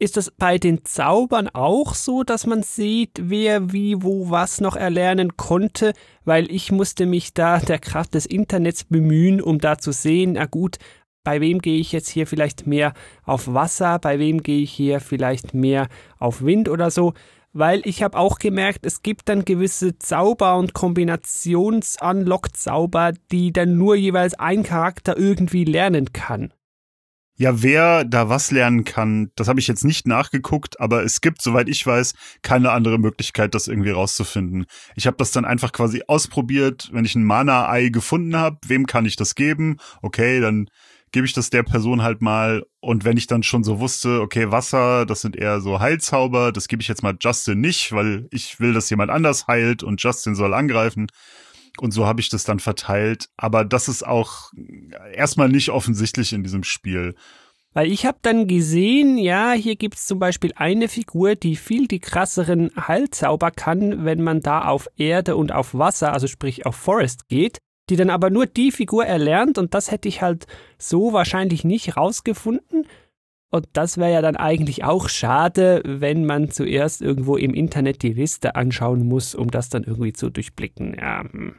[0.00, 4.74] ist das bei den Zaubern auch so, dass man sieht, wer wie wo was noch
[4.74, 5.92] erlernen konnte?
[6.24, 10.46] Weil ich musste mich da der Kraft des Internets bemühen, um da zu sehen, na
[10.46, 10.78] gut,
[11.22, 15.00] bei wem gehe ich jetzt hier vielleicht mehr auf Wasser, bei wem gehe ich hier
[15.00, 15.88] vielleicht mehr
[16.18, 17.14] auf Wind oder so.
[17.56, 23.94] Weil ich habe auch gemerkt, es gibt dann gewisse Zauber und Kombinations-Unlock-Zauber, die dann nur
[23.94, 26.52] jeweils ein Charakter irgendwie lernen kann.
[27.36, 31.42] Ja, wer da was lernen kann, das habe ich jetzt nicht nachgeguckt, aber es gibt,
[31.42, 34.66] soweit ich weiß, keine andere Möglichkeit, das irgendwie rauszufinden.
[34.94, 39.04] Ich habe das dann einfach quasi ausprobiert, wenn ich ein Mana-Ei gefunden habe, wem kann
[39.04, 39.78] ich das geben?
[40.00, 40.68] Okay, dann
[41.14, 42.66] gebe ich das der Person halt mal.
[42.80, 46.66] Und wenn ich dann schon so wusste, okay, Wasser, das sind eher so Heilzauber, das
[46.66, 50.34] gebe ich jetzt mal Justin nicht, weil ich will, dass jemand anders heilt und Justin
[50.34, 51.06] soll angreifen.
[51.80, 53.28] Und so habe ich das dann verteilt.
[53.36, 54.50] Aber das ist auch
[55.12, 57.14] erstmal nicht offensichtlich in diesem Spiel.
[57.72, 62.00] Weil ich habe dann gesehen, ja, hier gibt's zum Beispiel eine Figur, die viel die
[62.00, 67.28] krasseren Heilzauber kann, wenn man da auf Erde und auf Wasser, also sprich auf Forest
[67.28, 67.58] geht,
[67.90, 70.46] die dann aber nur die Figur erlernt und das hätte ich halt
[70.78, 72.86] so wahrscheinlich nicht rausgefunden.
[73.50, 78.12] Und das wäre ja dann eigentlich auch schade, wenn man zuerst irgendwo im Internet die
[78.12, 80.96] Liste anschauen muss, um das dann irgendwie zu durchblicken.
[80.98, 81.22] Ja.
[81.22, 81.54] Hm.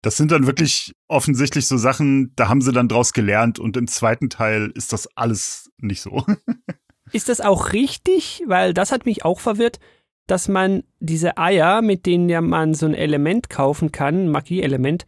[0.00, 3.88] Das sind dann wirklich offensichtlich so Sachen, da haben sie dann draus gelernt und im
[3.88, 6.24] zweiten Teil ist das alles nicht so.
[7.12, 8.42] ist das auch richtig?
[8.46, 9.80] Weil das hat mich auch verwirrt,
[10.26, 15.06] dass man diese Eier, mit denen ja man so ein Element kaufen kann, Magieelement,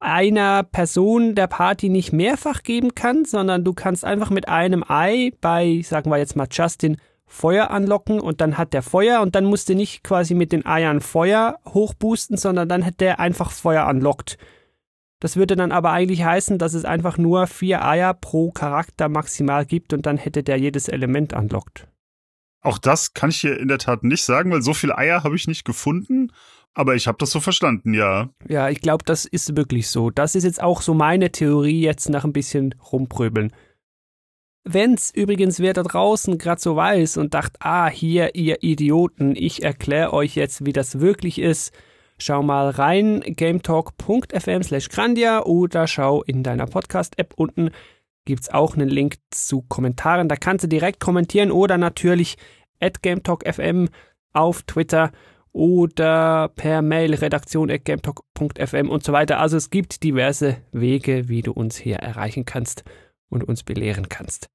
[0.00, 5.32] einer Person der Party nicht mehrfach geben kann, sondern du kannst einfach mit einem Ei
[5.40, 6.96] bei, sagen wir jetzt mal Justin,
[7.26, 10.66] Feuer anlocken und dann hat der Feuer und dann musst du nicht quasi mit den
[10.66, 14.36] Eiern Feuer hochboosten, sondern dann hat der einfach Feuer anlockt.
[15.20, 19.64] Das würde dann aber eigentlich heißen, dass es einfach nur vier Eier pro Charakter maximal
[19.64, 21.86] gibt und dann hätte der jedes Element anlockt.
[22.62, 25.36] Auch das kann ich hier in der Tat nicht sagen, weil so viele Eier habe
[25.36, 26.30] ich nicht gefunden.
[26.72, 28.30] Aber ich habe das so verstanden, ja.
[28.48, 30.10] Ja, ich glaube, das ist wirklich so.
[30.10, 33.52] Das ist jetzt auch so meine Theorie jetzt nach ein bisschen rumpröbeln.
[34.62, 39.62] Wenn's übrigens wer da draußen gerade so weiß und dacht, ah, hier, ihr Idioten, ich
[39.62, 41.72] erkläre euch jetzt, wie das wirklich ist,
[42.18, 47.70] schau mal rein, gametalk.fm slash grandia oder schau in deiner Podcast-App unten,
[48.30, 52.36] gibt's auch einen Link zu Kommentaren, da kannst du direkt kommentieren oder natürlich
[52.80, 53.88] at gametalkfm
[54.32, 55.10] auf Twitter
[55.52, 59.40] oder per Mail redaktion at gametalk.fm und so weiter.
[59.40, 62.84] Also es gibt diverse Wege, wie du uns hier erreichen kannst
[63.28, 64.48] und uns belehren kannst.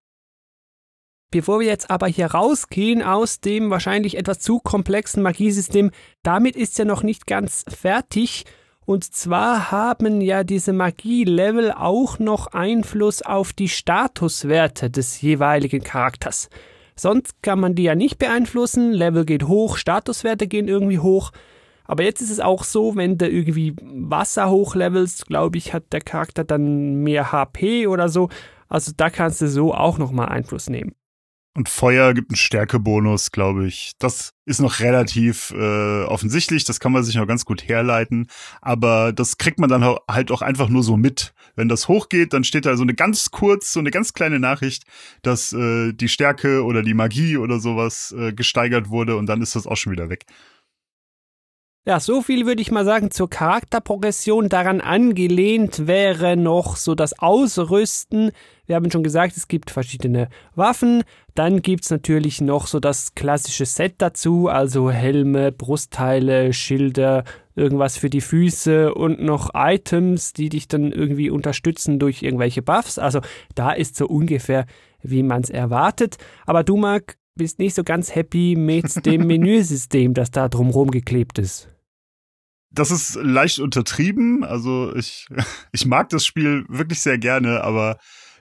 [1.31, 5.91] Bevor wir jetzt aber hier rausgehen aus dem wahrscheinlich etwas zu komplexen Magiesystem,
[6.23, 8.45] damit ist ja noch nicht ganz fertig.
[8.85, 16.49] Und zwar haben ja diese Magie-Level auch noch Einfluss auf die Statuswerte des jeweiligen Charakters.
[16.95, 18.93] Sonst kann man die ja nicht beeinflussen.
[18.93, 21.31] Level geht hoch, Statuswerte gehen irgendwie hoch.
[21.83, 26.01] Aber jetzt ist es auch so, wenn du irgendwie Wasser hochlevelst, glaube ich, hat der
[26.01, 28.29] Charakter dann mehr HP oder so.
[28.69, 30.93] Also da kannst du so auch nochmal Einfluss nehmen.
[31.57, 33.93] Und Feuer gibt einen Stärkebonus, glaube ich.
[33.97, 38.27] Das ist noch relativ äh, offensichtlich, das kann man sich noch ganz gut herleiten.
[38.61, 41.33] Aber das kriegt man dann halt auch einfach nur so mit.
[41.55, 44.83] Wenn das hochgeht, dann steht da so eine ganz kurz, so eine ganz kleine Nachricht,
[45.21, 49.55] dass äh, die Stärke oder die Magie oder sowas äh, gesteigert wurde und dann ist
[49.55, 50.25] das auch schon wieder weg.
[51.87, 54.49] Ja, so viel würde ich mal sagen zur Charakterprogression.
[54.49, 58.31] Daran angelehnt wäre noch so das Ausrüsten.
[58.65, 61.03] Wir haben schon gesagt, es gibt verschiedene Waffen.
[61.35, 68.09] Dann gibt's natürlich noch so das klassische Set dazu, also Helme, Brustteile, Schilder, irgendwas für
[68.09, 72.97] die Füße und noch Items, die dich dann irgendwie unterstützen durch irgendwelche Buffs.
[72.97, 73.21] Also
[73.53, 74.65] da ist so ungefähr,
[75.03, 76.17] wie man's erwartet.
[76.47, 81.37] Aber du, Marc, bist nicht so ganz happy mit dem Menüsystem, das da drumherum geklebt
[81.37, 81.69] ist.
[82.75, 84.43] Das ist leicht untertrieben.
[84.43, 85.27] Also ich,
[85.71, 87.97] ich mag das Spiel wirklich sehr gerne, aber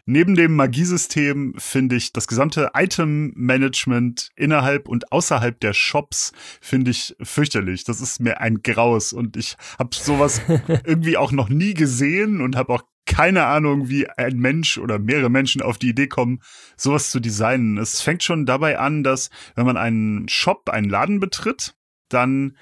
[0.07, 7.17] Neben dem Magiesystem finde ich das gesamte Item-Management innerhalb und außerhalb der Shops finde ich
[7.23, 7.85] fürchterlich.
[7.85, 10.43] Das ist mir ein Graus und ich habe sowas
[10.85, 15.31] irgendwie auch noch nie gesehen und habe auch keine Ahnung, wie ein Mensch oder mehrere
[15.31, 16.41] Menschen auf die Idee kommen,
[16.77, 17.79] sowas zu designen.
[17.79, 21.77] Es fängt schon dabei an, dass wenn man einen Shop, einen Laden betritt,
[22.11, 22.59] dann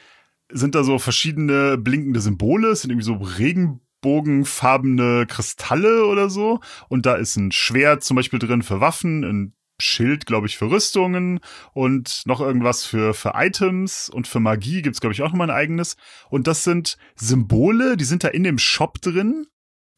[0.53, 6.61] sind da so verschiedene blinkende Symbole, es sind irgendwie so Regenbogen regenbogenfarbene Kristalle oder so.
[6.89, 10.71] Und da ist ein Schwert zum Beispiel drin für Waffen, ein Schild, glaube ich, für
[10.71, 11.41] Rüstungen
[11.73, 15.57] und noch irgendwas für, für Items und für Magie gibt's glaube ich, auch nochmal ein
[15.57, 15.97] eigenes.
[16.31, 19.47] Und das sind Symbole, die sind da in dem Shop drin.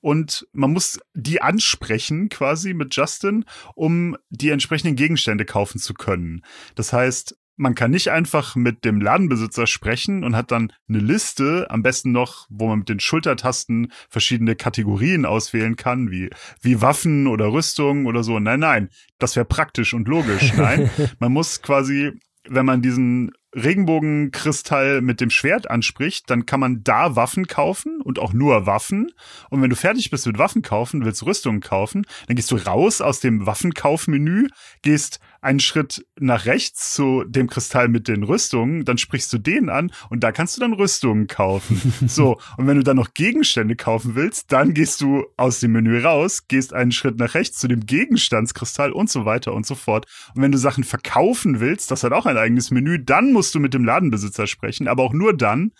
[0.01, 6.43] Und man muss die ansprechen quasi mit Justin, um die entsprechenden Gegenstände kaufen zu können.
[6.75, 11.67] Das heißt, man kann nicht einfach mit dem Ladenbesitzer sprechen und hat dann eine Liste,
[11.71, 17.27] am besten noch, wo man mit den Schultertasten verschiedene Kategorien auswählen kann, wie, wie Waffen
[17.27, 18.39] oder Rüstung oder so.
[18.41, 18.89] Nein, nein,
[19.19, 20.53] das wäre praktisch und logisch.
[20.57, 22.13] Nein, man muss quasi,
[22.49, 28.19] wenn man diesen Regenbogenkristall mit dem Schwert anspricht, dann kann man da Waffen kaufen und
[28.19, 29.13] auch nur Waffen.
[29.49, 33.01] Und wenn du fertig bist mit Waffen kaufen, willst Rüstungen kaufen, dann gehst du raus
[33.01, 34.49] aus dem Waffenkaufmenü,
[34.83, 39.69] gehst einen Schritt nach rechts zu dem Kristall mit den Rüstungen, dann sprichst du den
[39.69, 41.93] an und da kannst du dann Rüstungen kaufen.
[42.07, 46.01] so, und wenn du dann noch Gegenstände kaufen willst, dann gehst du aus dem Menü
[46.01, 50.07] raus, gehst einen Schritt nach rechts zu dem Gegenstandskristall und so weiter und so fort.
[50.35, 53.61] Und wenn du Sachen verkaufen willst, das hat auch ein eigenes Menü, dann musst du
[53.61, 55.73] mit dem Ladenbesitzer sprechen, aber auch nur dann.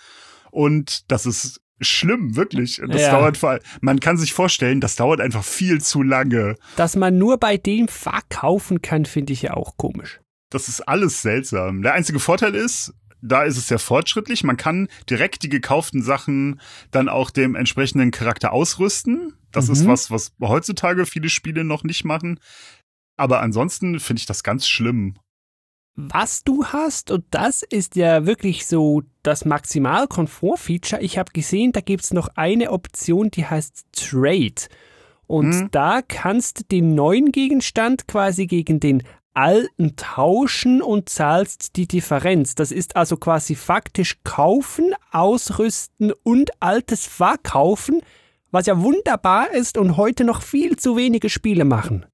[0.51, 2.81] Und das ist schlimm, wirklich.
[2.87, 3.11] Das ja.
[3.11, 6.57] dauert vor man kann sich vorstellen, das dauert einfach viel zu lange.
[6.77, 10.21] Dass man nur bei dem verkaufen kann, finde ich ja auch komisch.
[10.51, 11.83] Das ist alles seltsam.
[11.83, 14.45] Der einzige Vorteil ist, da ist es sehr fortschrittlich.
[14.45, 19.35] Man kann direkt die gekauften Sachen dann auch dem entsprechenden Charakter ausrüsten.
[19.51, 19.73] Das mhm.
[19.73, 22.39] ist was, was heutzutage viele Spiele noch nicht machen.
[23.17, 25.17] Aber ansonsten finde ich das ganz schlimm
[25.97, 27.11] was du hast.
[27.11, 31.03] Und das ist ja wirklich so das Maximal-Komfort-Feature.
[31.03, 34.69] Ich habe gesehen, da gibt es noch eine Option, die heißt Trade.
[35.27, 35.69] Und hm.
[35.71, 39.03] da kannst du den neuen Gegenstand quasi gegen den
[39.35, 42.55] alten tauschen und zahlst die Differenz.
[42.55, 48.01] Das ist also quasi faktisch kaufen, ausrüsten und altes verkaufen,
[48.53, 52.07] was ja wunderbar ist und heute noch viel zu wenige Spiele machen.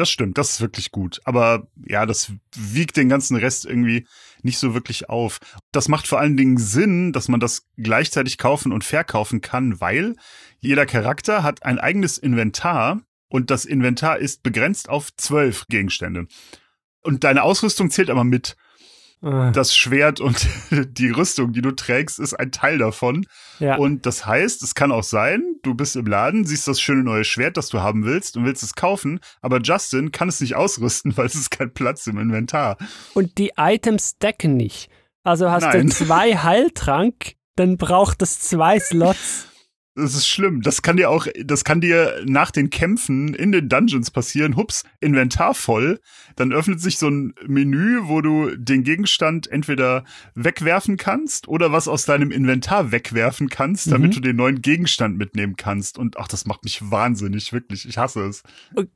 [0.00, 1.20] Das stimmt, das ist wirklich gut.
[1.24, 4.06] Aber ja, das wiegt den ganzen Rest irgendwie
[4.40, 5.40] nicht so wirklich auf.
[5.72, 10.16] Das macht vor allen Dingen Sinn, dass man das gleichzeitig kaufen und verkaufen kann, weil
[10.58, 16.28] jeder Charakter hat ein eigenes Inventar und das Inventar ist begrenzt auf zwölf Gegenstände.
[17.02, 18.56] Und deine Ausrüstung zählt aber mit.
[19.22, 19.50] Ah.
[19.50, 23.26] Das Schwert und die Rüstung, die du trägst, ist ein Teil davon.
[23.58, 23.76] Ja.
[23.76, 27.24] Und das heißt, es kann auch sein, du bist im Laden, siehst das schöne neue
[27.24, 31.14] Schwert, das du haben willst und willst es kaufen, aber Justin kann es nicht ausrüsten,
[31.16, 32.78] weil es ist kein Platz im Inventar.
[33.14, 34.88] Und die Items stacken nicht.
[35.22, 35.88] Also hast Nein.
[35.88, 39.46] du zwei Heiltrank, dann braucht es zwei Slots.
[39.96, 40.62] Das ist schlimm.
[40.62, 44.56] Das kann dir auch, das kann dir nach den Kämpfen in den Dungeons passieren.
[44.56, 46.00] Hups, Inventar voll.
[46.36, 50.04] Dann öffnet sich so ein Menü, wo du den Gegenstand entweder
[50.36, 54.14] wegwerfen kannst oder was aus deinem Inventar wegwerfen kannst, damit mhm.
[54.14, 55.98] du den neuen Gegenstand mitnehmen kannst.
[55.98, 57.88] Und ach, das macht mich wahnsinnig, wirklich.
[57.88, 58.44] Ich hasse es.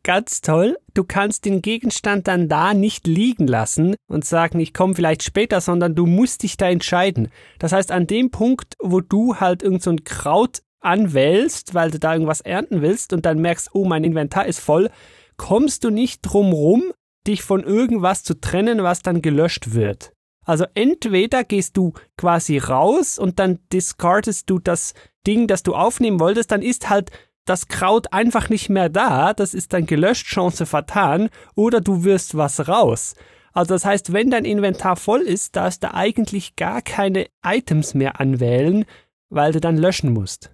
[0.05, 0.79] Ganz toll.
[0.95, 5.61] Du kannst den Gegenstand dann da nicht liegen lassen und sagen, ich komme vielleicht später,
[5.61, 7.31] sondern du musst dich da entscheiden.
[7.59, 11.99] Das heißt, an dem Punkt, wo du halt irgend so ein Kraut anwählst, weil du
[11.99, 14.91] da irgendwas ernten willst und dann merkst, oh, mein Inventar ist voll,
[15.37, 16.93] kommst du nicht drum rum,
[17.27, 20.13] dich von irgendwas zu trennen, was dann gelöscht wird.
[20.45, 24.93] Also entweder gehst du quasi raus und dann discardest du das
[25.27, 27.11] Ding, das du aufnehmen wolltest, dann ist halt
[27.47, 32.37] das Kraut einfach nicht mehr da, das ist dann gelöscht, Chance vertan, oder du wirst
[32.37, 33.15] was raus.
[33.53, 38.21] Also das heißt, wenn dein Inventar voll ist, darfst du eigentlich gar keine Items mehr
[38.21, 38.85] anwählen,
[39.31, 40.54] weil du dann löschen musst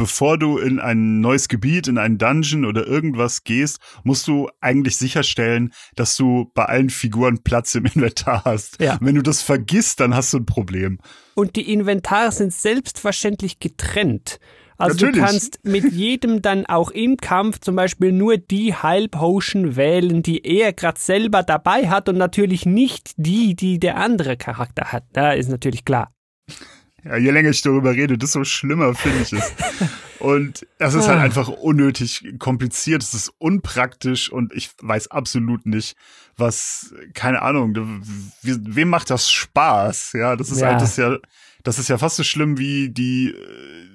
[0.00, 4.96] bevor du in ein neues Gebiet, in einen Dungeon oder irgendwas gehst, musst du eigentlich
[4.96, 8.80] sicherstellen, dass du bei allen Figuren Platz im Inventar hast.
[8.80, 8.96] Ja.
[9.02, 11.00] Wenn du das vergisst, dann hast du ein Problem.
[11.34, 14.40] Und die Inventare sind selbstverständlich getrennt.
[14.78, 15.16] Also Natürlich.
[15.16, 20.42] du kannst mit jedem dann auch im Kampf zum Beispiel nur die Heilpotion wählen, die
[20.46, 25.04] er gerade selber dabei hat und natürlich nicht die, die der andere Charakter hat.
[25.12, 26.10] Da ist natürlich klar.
[27.04, 29.52] Ja, je länger ich darüber rede, desto schlimmer finde ich es.
[30.20, 31.22] Und das ist halt ah.
[31.22, 35.96] einfach unnötig kompliziert, es ist unpraktisch und ich weiß absolut nicht,
[36.36, 37.74] was, keine Ahnung,
[38.42, 40.12] wem macht das Spaß?
[40.12, 40.68] Ja, das ist ja.
[40.68, 41.16] halt das ja,
[41.62, 43.34] das ist ja fast so schlimm wie die,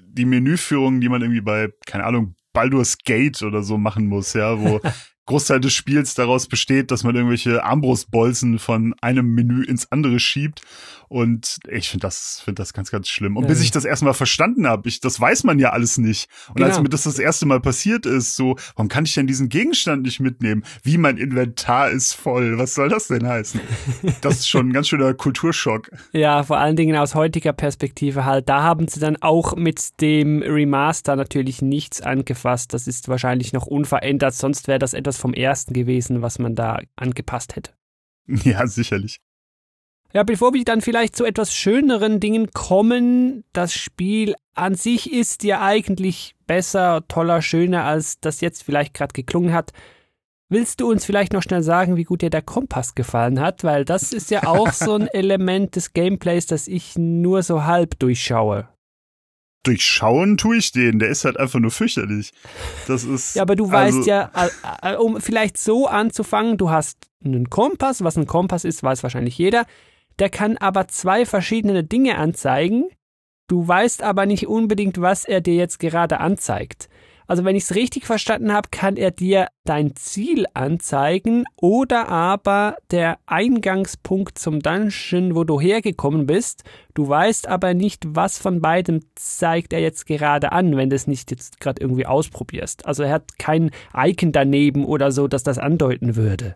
[0.07, 4.59] die Menüführung, die man irgendwie bei, keine Ahnung, Baldur's Gate oder so machen muss, ja,
[4.59, 4.81] wo
[5.25, 10.61] Großteil des Spiels daraus besteht, dass man irgendwelche Armbrustbolzen von einem Menü ins andere schiebt.
[11.07, 13.37] Und ich finde das, finde das ganz, ganz schlimm.
[13.37, 13.49] Und ja.
[13.49, 16.29] bis ich das erstmal verstanden habe, ich, das weiß man ja alles nicht.
[16.49, 16.67] Und genau.
[16.67, 20.03] als mir das das erste Mal passiert ist, so, warum kann ich denn diesen Gegenstand
[20.03, 20.63] nicht mitnehmen?
[20.83, 22.57] Wie mein Inventar ist voll.
[22.57, 23.59] Was soll das denn heißen?
[24.21, 25.89] Das ist schon ein ganz schöner Kulturschock.
[26.11, 28.49] Ja, vor allen Dingen aus heutiger Perspektive halt.
[28.49, 32.73] Da haben sie dann auch mit dem Remaster natürlich nichts angefasst.
[32.73, 34.33] Das ist wahrscheinlich noch unverändert.
[34.33, 37.71] Sonst wäre das etwas das vom ersten gewesen, was man da angepasst hätte.
[38.43, 39.19] Ja, sicherlich.
[40.13, 45.43] Ja, bevor wir dann vielleicht zu etwas schöneren Dingen kommen, das Spiel an sich ist
[45.43, 49.73] ja eigentlich besser, toller, schöner, als das jetzt vielleicht gerade geklungen hat.
[50.49, 53.63] Willst du uns vielleicht noch schnell sagen, wie gut dir der Kompass gefallen hat?
[53.63, 57.99] Weil das ist ja auch so ein Element des Gameplays, das ich nur so halb
[57.99, 58.69] durchschaue
[59.67, 60.99] durchschauen tue ich den.
[60.99, 62.31] Der ist halt einfach nur fürchterlich.
[62.87, 63.35] Das ist.
[63.35, 67.49] Ja, aber du also, weißt ja, äh, äh, um vielleicht so anzufangen, du hast einen
[67.49, 68.03] Kompass.
[68.03, 69.65] Was ein Kompass ist, weiß wahrscheinlich jeder.
[70.19, 72.85] Der kann aber zwei verschiedene Dinge anzeigen.
[73.47, 76.89] Du weißt aber nicht unbedingt, was er dir jetzt gerade anzeigt.
[77.27, 82.77] Also wenn ich es richtig verstanden habe, kann er dir dein Ziel anzeigen oder aber
[82.91, 86.63] der Eingangspunkt zum Dungeon, wo du hergekommen bist.
[86.93, 91.07] Du weißt aber nicht, was von beidem zeigt er jetzt gerade an, wenn du es
[91.07, 92.85] nicht jetzt gerade irgendwie ausprobierst.
[92.85, 96.55] Also er hat kein Icon daneben oder so, das das andeuten würde.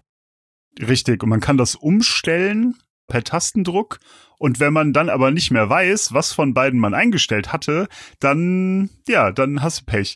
[0.79, 2.75] Richtig, und man kann das umstellen
[3.09, 3.99] per Tastendruck.
[4.37, 7.89] Und wenn man dann aber nicht mehr weiß, was von beiden man eingestellt hatte,
[8.21, 10.15] dann, ja, dann hast du Pech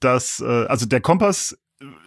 [0.00, 1.56] dass, äh, also der Kompass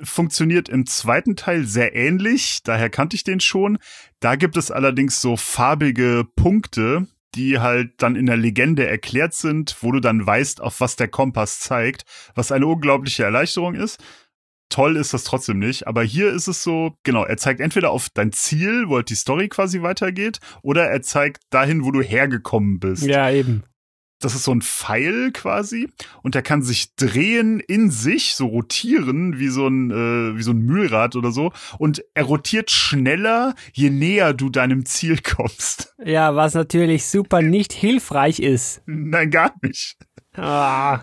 [0.04, 3.78] funktioniert im zweiten Teil sehr ähnlich, daher kannte ich den schon.
[4.20, 9.78] Da gibt es allerdings so farbige Punkte, die halt dann in der Legende erklärt sind,
[9.82, 12.04] wo du dann weißt, auf was der Kompass zeigt,
[12.36, 14.04] was eine unglaubliche Erleichterung ist.
[14.70, 18.10] Toll ist das trotzdem nicht, aber hier ist es so, genau, er zeigt entweder auf
[18.10, 22.80] dein Ziel, wo halt die Story quasi weitergeht, oder er zeigt dahin, wo du hergekommen
[22.80, 23.04] bist.
[23.04, 23.64] Ja, eben
[24.22, 25.90] das ist so ein Pfeil quasi
[26.24, 30.52] und der kann sich drehen in sich, so rotieren wie so ein äh, wie so
[30.52, 35.94] ein Mühlrad oder so und er rotiert schneller, je näher du deinem Ziel kommst.
[36.04, 38.82] Ja, was natürlich super nicht hilfreich ist.
[38.86, 39.98] Nein, gar nicht.
[40.36, 41.02] Ah.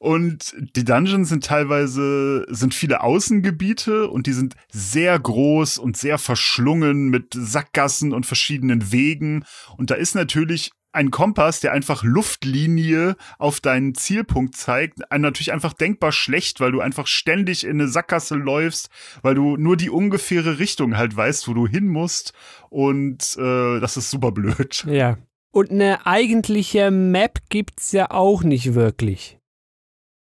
[0.00, 6.18] Und die Dungeons sind teilweise, sind viele Außengebiete und die sind sehr groß und sehr
[6.18, 9.44] verschlungen mit Sackgassen und verschiedenen Wegen.
[9.76, 15.52] Und da ist natürlich ein Kompass, der einfach Luftlinie auf deinen Zielpunkt zeigt, ein natürlich
[15.52, 18.90] einfach denkbar schlecht, weil du einfach ständig in eine Sackgasse läufst,
[19.22, 22.32] weil du nur die ungefähre Richtung halt weißt, wo du hin musst
[22.70, 24.84] und äh, das ist super blöd.
[24.98, 25.18] Ja.
[25.50, 29.38] Und eine eigentliche Map gibt's ja auch nicht wirklich.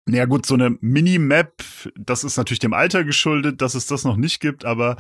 [0.06, 1.64] Naja gut, so eine Minimap,
[1.96, 4.96] das ist natürlich dem Alter geschuldet, dass es das noch nicht gibt, aber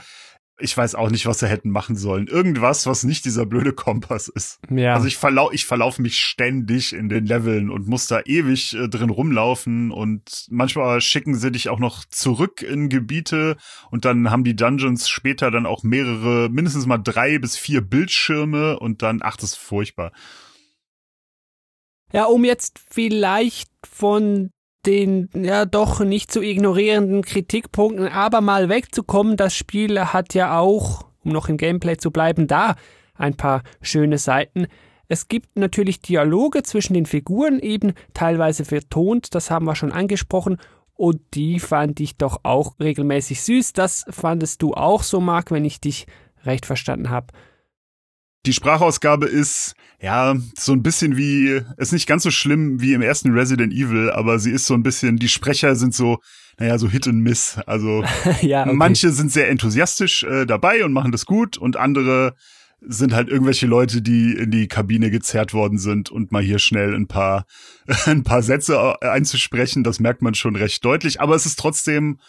[0.59, 2.27] ich weiß auch nicht, was sie hätten machen sollen.
[2.27, 4.59] Irgendwas, was nicht dieser blöde Kompass ist.
[4.69, 4.93] Ja.
[4.95, 8.87] Also ich verlau ich verlaufe mich ständig in den Leveln und muss da ewig äh,
[8.89, 13.57] drin rumlaufen und manchmal schicken sie dich auch noch zurück in Gebiete
[13.91, 18.79] und dann haben die Dungeons später dann auch mehrere, mindestens mal drei bis vier Bildschirme
[18.79, 20.11] und dann, ach, das ist furchtbar.
[22.13, 24.49] Ja, um jetzt vielleicht von
[24.87, 29.35] den ja doch nicht zu ignorierenden Kritikpunkten aber mal wegzukommen.
[29.35, 32.75] Das Spiel hat ja auch, um noch im Gameplay zu bleiben, da
[33.15, 34.67] ein paar schöne Seiten.
[35.09, 40.57] Es gibt natürlich Dialoge zwischen den Figuren, eben teilweise vertont, das haben wir schon angesprochen,
[40.93, 43.73] und die fand ich doch auch regelmäßig süß.
[43.73, 46.07] Das fandest du auch so, Marc, wenn ich dich
[46.43, 47.27] recht verstanden habe.
[48.45, 53.01] Die Sprachausgabe ist, ja, so ein bisschen wie, ist nicht ganz so schlimm wie im
[53.01, 56.19] ersten Resident Evil, aber sie ist so ein bisschen, die Sprecher sind so,
[56.59, 57.57] naja, so Hit and Miss.
[57.65, 58.03] Also
[58.41, 58.73] ja, okay.
[58.73, 62.35] manche sind sehr enthusiastisch äh, dabei und machen das gut und andere
[62.81, 66.93] sind halt irgendwelche Leute, die in die Kabine gezerrt worden sind und mal hier schnell
[66.93, 67.45] ein paar,
[68.05, 69.83] ein paar Sätze äh, einzusprechen.
[69.83, 72.19] Das merkt man schon recht deutlich, aber es ist trotzdem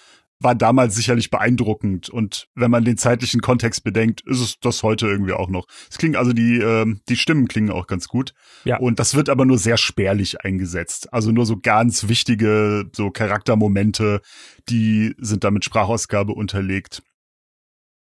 [0.41, 2.09] war damals sicherlich beeindruckend.
[2.09, 5.67] Und wenn man den zeitlichen Kontext bedenkt, ist es das heute irgendwie auch noch.
[5.91, 8.35] Es klingt also die, äh, die Stimmen klingen auch ganz gut.
[8.65, 8.79] Ja.
[8.79, 11.13] Und das wird aber nur sehr spärlich eingesetzt.
[11.13, 14.21] Also nur so ganz wichtige, so Charaktermomente,
[14.69, 17.03] die sind da mit Sprachausgabe unterlegt.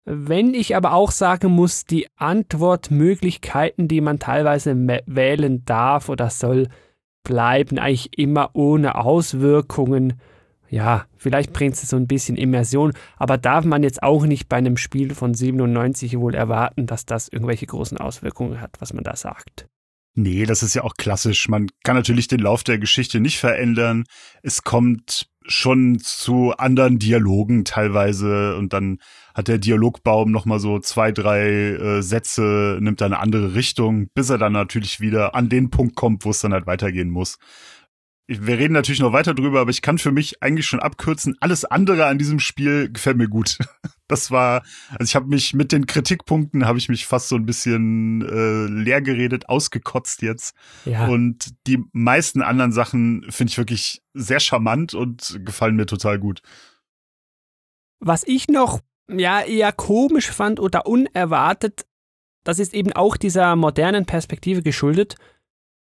[0.05, 6.69] Wenn ich aber auch sagen muss, die Antwortmöglichkeiten, die man teilweise wählen darf oder soll,
[7.25, 10.21] bleiben eigentlich immer ohne Auswirkungen.
[10.69, 14.57] Ja, vielleicht bringt es so ein bisschen Immersion, aber darf man jetzt auch nicht bei
[14.57, 19.17] einem Spiel von 97 wohl erwarten, dass das irgendwelche großen Auswirkungen hat, was man da
[19.17, 19.67] sagt.
[20.19, 21.49] Nee, das ist ja auch klassisch.
[21.49, 24.05] Man kann natürlich den Lauf der Geschichte nicht verändern.
[24.43, 28.99] Es kommt schon zu anderen Dialogen teilweise und dann
[29.35, 34.31] hat der Dialogbaum noch mal so zwei, drei äh, Sätze, nimmt eine andere Richtung, bis
[34.31, 37.37] er dann natürlich wieder an den Punkt kommt, wo es dann halt weitergehen muss
[38.29, 41.65] wir reden natürlich noch weiter drüber, aber ich kann für mich eigentlich schon abkürzen, alles
[41.65, 43.59] andere an diesem Spiel gefällt mir gut.
[44.09, 47.45] Das war, also ich habe mich mit den Kritikpunkten habe ich mich fast so ein
[47.45, 50.55] bisschen äh, leer geredet, ausgekotzt jetzt.
[50.85, 51.09] Ja.
[51.09, 56.41] Und die meisten anderen Sachen finde ich wirklich sehr charmant und gefallen mir total gut.
[57.99, 58.79] Was ich noch
[59.11, 61.85] ja eher komisch fand oder unerwartet,
[62.45, 65.17] das ist eben auch dieser modernen Perspektive geschuldet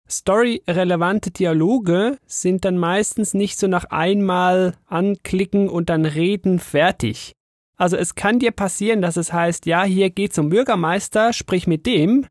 [0.09, 7.33] Story-relevante Dialoge sind dann meistens nicht so nach einmal anklicken und dann reden fertig.
[7.77, 11.85] Also es kann dir passieren, dass es heißt, ja, hier geh zum Bürgermeister, sprich mit
[11.85, 12.27] dem,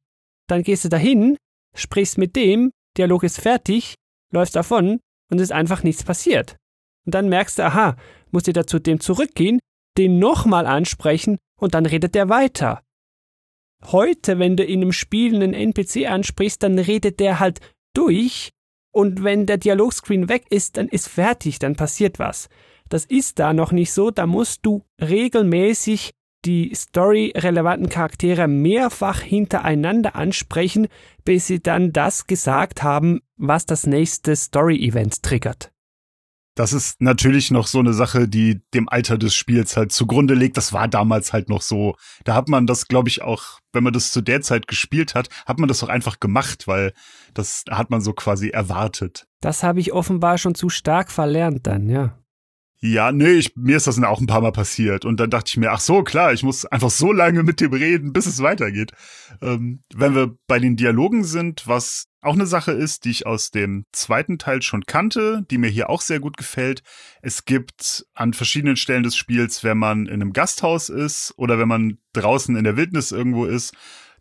[0.47, 1.37] dann gehst du dahin,
[1.75, 3.95] sprichst mit dem, Dialog ist fertig,
[4.31, 5.01] läufst davon
[5.31, 6.57] und es ist einfach nichts passiert.
[7.05, 7.97] Und dann merkst du, aha,
[8.31, 9.59] musst du da zu dem zurückgehen,
[9.99, 12.83] den nochmal ansprechen und dann redet der weiter.
[13.87, 17.61] Heute, wenn du in einem Spiel einen NPC ansprichst, dann redet der halt
[17.95, 18.51] durch
[18.93, 22.49] und wenn der Dialogscreen weg ist, dann ist fertig, dann passiert was.
[22.89, 26.13] Das ist da noch nicht so, da musst du regelmäßig
[26.45, 30.89] die story-relevanten Charaktere mehrfach hintereinander ansprechen,
[31.25, 35.74] bis sie dann das gesagt haben, was das nächste Story-Event triggert.
[36.55, 40.57] Das ist natürlich noch so eine Sache, die dem Alter des Spiels halt zugrunde legt.
[40.57, 41.97] Das war damals halt noch so.
[42.23, 45.29] Da hat man das, glaube ich, auch, wenn man das zu der Zeit gespielt hat,
[45.47, 46.93] hat man das doch einfach gemacht, weil
[47.35, 49.27] das hat man so quasi erwartet.
[49.41, 52.19] Das habe ich offenbar schon zu stark verlernt dann, ja.
[52.87, 55.07] Ja, nee, ich, mir ist das auch ein paar Mal passiert.
[55.07, 57.73] Und dann dachte ich mir, ach so, klar, ich muss einfach so lange mit dem
[57.73, 58.93] reden, bis es weitergeht.
[59.41, 63.51] Ähm, wenn wir bei den Dialogen sind, was auch eine Sache ist, die ich aus
[63.51, 66.83] dem zweiten Teil schon kannte, die mir hier auch sehr gut gefällt.
[67.23, 71.69] Es gibt an verschiedenen Stellen des Spiels, wenn man in einem Gasthaus ist oder wenn
[71.69, 73.73] man draußen in der Wildnis irgendwo ist,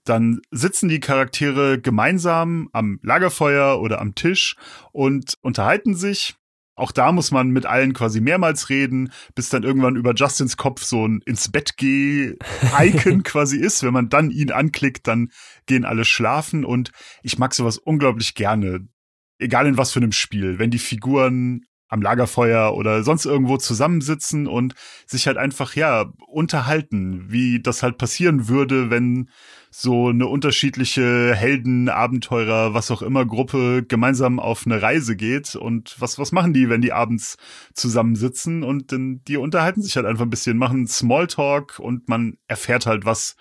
[0.06, 4.56] dann sitzen die Charaktere gemeinsam am Lagerfeuer oder am Tisch
[4.94, 6.36] und unterhalten sich
[6.76, 10.84] auch da muss man mit allen quasi mehrmals reden, bis dann irgendwann über Justins Kopf
[10.84, 12.36] so ein ins Bett geh
[12.80, 13.84] Icon quasi ist.
[13.84, 15.30] Wenn man dann ihn anklickt, dann
[15.68, 18.88] gehen alle schlafen und ich mag sowas unglaublich gerne.
[19.38, 20.58] Egal in was für einem Spiel.
[20.58, 24.74] Wenn die Figuren am Lagerfeuer oder sonst irgendwo zusammensitzen und
[25.06, 29.30] sich halt einfach, ja, unterhalten, wie das halt passieren würde, wenn
[29.70, 35.96] so eine unterschiedliche Helden, Abenteurer, was auch immer Gruppe gemeinsam auf eine Reise geht und
[36.00, 37.38] was, was machen die, wenn die abends
[37.76, 42.88] zusammensitzen und dann, die unterhalten sich halt einfach ein bisschen, machen Smalltalk und man erfährt
[42.88, 43.36] halt was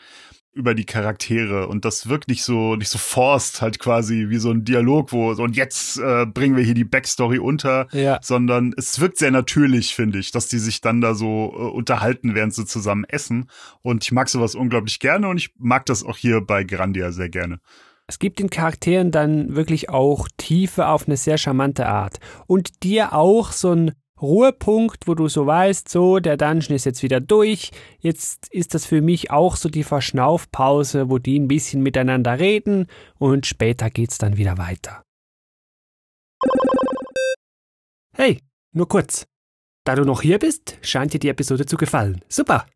[0.53, 4.51] über die Charaktere und das wirkt nicht so nicht so forst halt quasi wie so
[4.51, 8.19] ein Dialog wo so und jetzt äh, bringen wir hier die Backstory unter ja.
[8.23, 12.35] sondern es wirkt sehr natürlich finde ich dass die sich dann da so äh, unterhalten
[12.35, 13.49] während sie zusammen essen.
[13.83, 17.29] Und ich mag sowas unglaublich gerne und ich mag das auch hier bei Grandia sehr
[17.29, 17.59] gerne.
[18.07, 22.19] Es gibt den Charakteren dann wirklich auch Tiefe auf eine sehr charmante Art.
[22.47, 23.93] Und dir auch so ein
[24.23, 27.73] Ruhepunkt, wo du so weißt, so, der Dungeon ist jetzt wieder durch.
[27.99, 32.87] Jetzt ist das für mich auch so die Verschnaufpause, wo die ein bisschen miteinander reden
[33.19, 35.03] und später geht's dann wieder weiter.
[38.17, 38.41] Hey,
[38.73, 39.27] nur kurz.
[39.85, 42.23] Da du noch hier bist, scheint dir die Episode zu gefallen.
[42.29, 42.67] Super!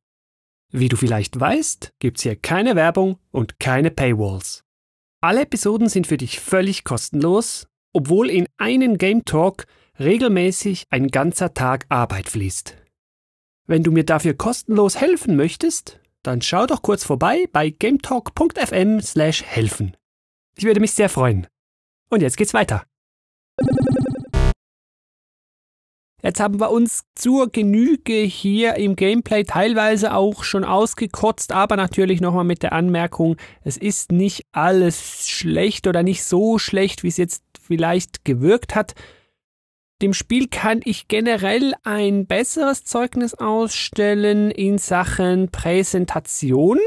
[0.73, 4.65] Wie du vielleicht weißt, gibt's hier keine Werbung und keine Paywalls.
[5.23, 9.67] Alle Episoden sind für dich völlig kostenlos, obwohl in einen Game Talk
[9.99, 12.77] regelmäßig ein ganzer Tag Arbeit fließt.
[13.67, 19.43] Wenn du mir dafür kostenlos helfen möchtest, dann schau doch kurz vorbei bei gametalk.fm slash
[19.43, 19.97] helfen.
[20.57, 21.47] Ich würde mich sehr freuen.
[22.11, 22.85] Und jetzt geht's weiter.
[26.23, 32.21] Jetzt haben wir uns zur Genüge hier im Gameplay teilweise auch schon ausgekotzt, aber natürlich
[32.21, 37.17] nochmal mit der Anmerkung, es ist nicht alles schlecht oder nicht so schlecht, wie es
[37.17, 38.95] jetzt vielleicht gewirkt hat.
[40.03, 46.79] Dem Spiel kann ich generell ein besseres Zeugnis ausstellen in Sachen Präsentation.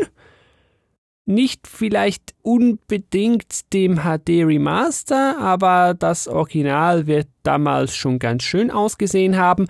[1.26, 9.38] Nicht vielleicht unbedingt dem HD Remaster, aber das Original wird damals schon ganz schön ausgesehen
[9.38, 9.66] haben.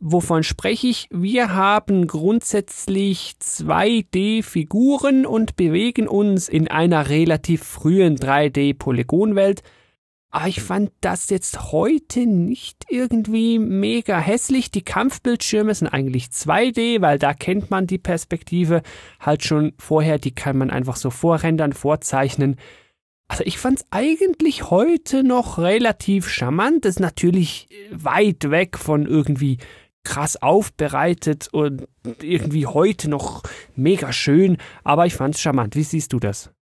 [0.00, 1.08] Wovon spreche ich?
[1.12, 9.62] Wir haben grundsätzlich 2D-Figuren und bewegen uns in einer relativ frühen 3D-Polygonwelt.
[10.34, 14.72] Aber ich fand das jetzt heute nicht irgendwie mega hässlich.
[14.72, 18.82] Die Kampfbildschirme sind eigentlich 2D, weil da kennt man die Perspektive
[19.20, 20.18] halt schon vorher.
[20.18, 22.56] Die kann man einfach so vorrendern, vorzeichnen.
[23.28, 26.84] Also ich fand's eigentlich heute noch relativ charmant.
[26.84, 29.58] Das ist natürlich weit weg von irgendwie
[30.02, 31.86] krass aufbereitet und
[32.20, 33.44] irgendwie heute noch
[33.76, 35.76] mega schön, aber ich fand's charmant.
[35.76, 36.53] Wie siehst du das?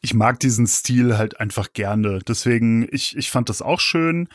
[0.00, 2.20] Ich mag diesen Stil halt einfach gerne.
[2.26, 4.28] Deswegen, ich, ich fand das auch schön.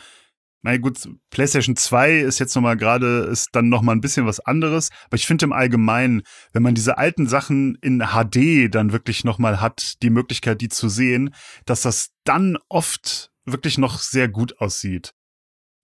[0.62, 0.98] Na gut,
[1.30, 4.90] PlayStation 2 ist jetzt nochmal gerade, ist dann nochmal ein bisschen was anderes.
[5.06, 9.60] Aber ich finde im Allgemeinen, wenn man diese alten Sachen in HD dann wirklich nochmal
[9.60, 11.34] hat, die Möglichkeit, die zu sehen,
[11.66, 15.14] dass das dann oft wirklich noch sehr gut aussieht.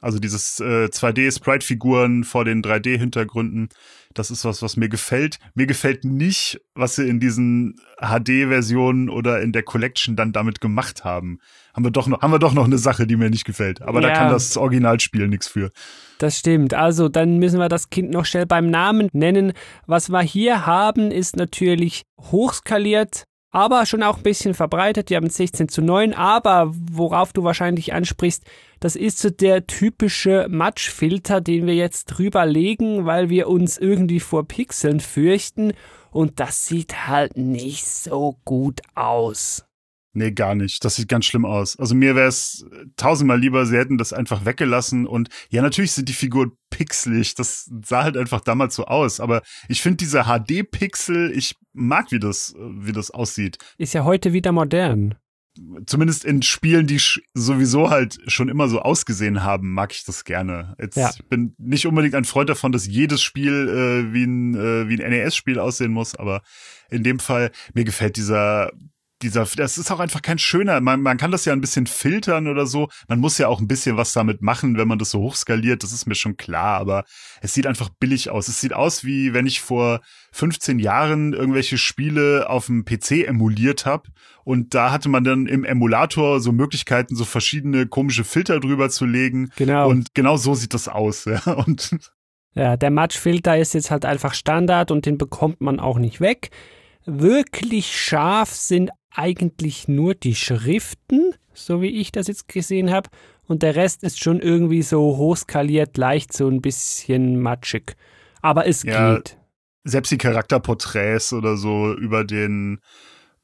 [0.02, 3.68] Also dieses äh, 2D-Sprite-Figuren vor den 3D-Hintergründen,
[4.14, 5.38] das ist was, was mir gefällt.
[5.54, 11.04] Mir gefällt nicht, was sie in diesen HD-Versionen oder in der Collection dann damit gemacht
[11.04, 11.38] haben.
[11.72, 13.80] Haben wir doch noch, haben wir doch noch eine Sache, die mir nicht gefällt.
[13.80, 14.08] Aber ja.
[14.08, 15.70] da kann das Originalspiel nichts für.
[16.18, 16.74] Das stimmt.
[16.74, 19.52] Also dann müssen wir das Kind noch schnell beim Namen nennen.
[19.86, 25.10] Was wir hier haben, ist natürlich hochskaliert aber schon auch ein bisschen verbreitet.
[25.10, 28.44] Die haben 16 zu 9, aber worauf du wahrscheinlich ansprichst,
[28.82, 34.18] das ist so der typische Matschfilter, den wir jetzt drüber legen, weil wir uns irgendwie
[34.18, 35.72] vor Pixeln fürchten
[36.10, 39.64] und das sieht halt nicht so gut aus.
[40.14, 40.84] Nee, gar nicht.
[40.84, 41.78] Das sieht ganz schlimm aus.
[41.78, 42.66] Also mir wäre es
[42.96, 45.06] tausendmal lieber, sie hätten das einfach weggelassen.
[45.06, 47.34] Und ja, natürlich sind die Figuren pixelig.
[47.34, 49.20] Das sah halt einfach damals so aus.
[49.20, 53.56] Aber ich finde diese HD-Pixel, ich mag, wie das, wie das aussieht.
[53.78, 55.14] Ist ja heute wieder modern.
[55.86, 57.00] Zumindest in Spielen, die
[57.34, 60.74] sowieso halt schon immer so ausgesehen haben, mag ich das gerne.
[60.80, 61.10] Jetzt ja.
[61.14, 65.02] ich bin nicht unbedingt ein Freund davon, dass jedes Spiel äh, wie ein, äh, wie
[65.02, 66.42] ein NES-Spiel aussehen muss, aber
[66.90, 68.72] in dem Fall, mir gefällt dieser
[69.22, 72.48] dieser, das ist auch einfach kein schöner, man, man kann das ja ein bisschen filtern
[72.48, 72.88] oder so.
[73.08, 75.92] Man muss ja auch ein bisschen was damit machen, wenn man das so hochskaliert, das
[75.92, 77.04] ist mir schon klar, aber
[77.40, 78.48] es sieht einfach billig aus.
[78.48, 80.00] Es sieht aus, wie wenn ich vor
[80.32, 84.08] 15 Jahren irgendwelche Spiele auf dem PC emuliert habe
[84.44, 89.06] und da hatte man dann im Emulator so Möglichkeiten, so verschiedene komische Filter drüber zu
[89.06, 89.50] legen.
[89.56, 89.88] Genau.
[89.88, 91.40] Und genau so sieht das aus, ja.
[91.52, 91.96] Und
[92.54, 96.50] ja, der Matschfilter ist jetzt halt einfach Standard und den bekommt man auch nicht weg.
[97.04, 103.10] Wirklich scharf sind eigentlich nur die Schriften, so wie ich das jetzt gesehen habe.
[103.46, 107.96] Und der Rest ist schon irgendwie so hochskaliert, leicht so ein bisschen matschig.
[108.40, 109.38] Aber es ja, geht.
[109.84, 112.80] Selbst die Charakterporträts oder so über den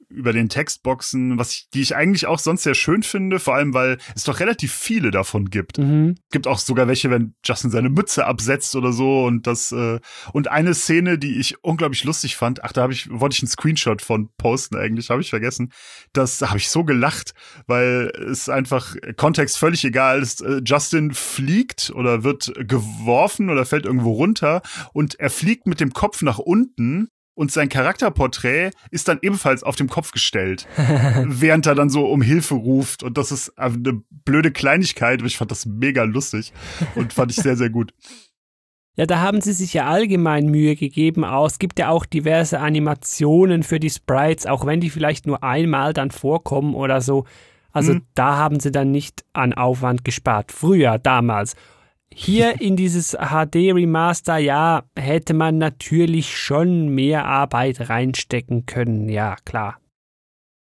[0.09, 3.75] über den Textboxen, was ich, die ich eigentlich auch sonst sehr schön finde, vor allem
[3.75, 5.79] weil es doch relativ viele davon gibt.
[5.79, 6.17] Mhm.
[6.31, 10.01] Gibt auch sogar welche, wenn Justin seine Mütze absetzt oder so und das äh,
[10.33, 12.65] und eine Szene, die ich unglaublich lustig fand.
[12.65, 15.73] Ach, da habe ich wollte ich einen Screenshot von posten eigentlich, habe ich vergessen.
[16.13, 17.35] Das habe ich so gelacht,
[17.67, 20.41] weil es einfach Kontext völlig egal ist.
[20.41, 25.93] Äh, Justin fliegt oder wird geworfen oder fällt irgendwo runter und er fliegt mit dem
[25.93, 30.67] Kopf nach unten und sein Charakterporträt ist dann ebenfalls auf dem Kopf gestellt,
[31.25, 33.05] während er dann so um Hilfe ruft.
[33.05, 36.53] Und das ist eine blöde Kleinigkeit, aber ich fand das mega lustig
[36.97, 37.95] und fand ich sehr, sehr gut.
[38.97, 41.23] Ja, da haben sie sich ja allgemein Mühe gegeben.
[41.23, 45.93] Es gibt ja auch diverse Animationen für die Sprites, auch wenn die vielleicht nur einmal
[45.93, 47.25] dann vorkommen oder so.
[47.71, 48.03] Also mhm.
[48.17, 50.51] da haben sie dann nicht an Aufwand gespart.
[50.51, 51.55] Früher, damals.
[52.15, 59.37] Hier in dieses HD Remaster, ja, hätte man natürlich schon mehr Arbeit reinstecken können, ja,
[59.45, 59.81] klar.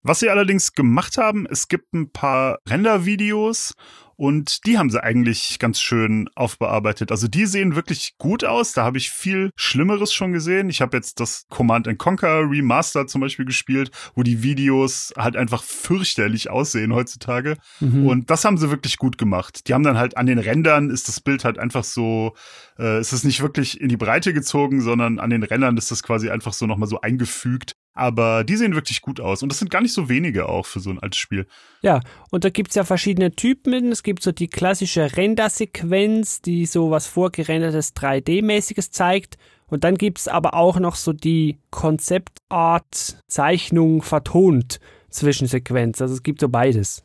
[0.02, 3.74] Was sie allerdings gemacht haben, es gibt ein paar Render-Videos
[4.22, 7.10] und die haben sie eigentlich ganz schön aufbearbeitet.
[7.10, 8.72] Also die sehen wirklich gut aus.
[8.72, 10.70] Da habe ich viel Schlimmeres schon gesehen.
[10.70, 15.64] Ich habe jetzt das Command Conquer Remaster zum Beispiel gespielt, wo die Videos halt einfach
[15.64, 17.56] fürchterlich aussehen heutzutage.
[17.80, 18.06] Mhm.
[18.06, 19.66] Und das haben sie wirklich gut gemacht.
[19.66, 22.36] Die haben dann halt an den Rändern ist das Bild halt einfach so,
[22.78, 26.04] äh, ist es nicht wirklich in die Breite gezogen, sondern an den Rändern ist das
[26.04, 27.74] quasi einfach so nochmal so eingefügt.
[27.94, 29.42] Aber die sehen wirklich gut aus.
[29.42, 31.46] Und das sind gar nicht so wenige auch für so ein altes Spiel.
[31.82, 33.92] Ja, und da gibt's ja verschiedene Typen.
[33.92, 39.36] Es gibt so die klassische Render-Sequenz, die so was vorgerendertes 3D-mäßiges zeigt.
[39.66, 44.80] Und dann gibt's aber auch noch so die Konzeptart-Zeichnung vertont
[45.10, 46.00] Zwischensequenz.
[46.00, 47.04] Also es gibt so beides.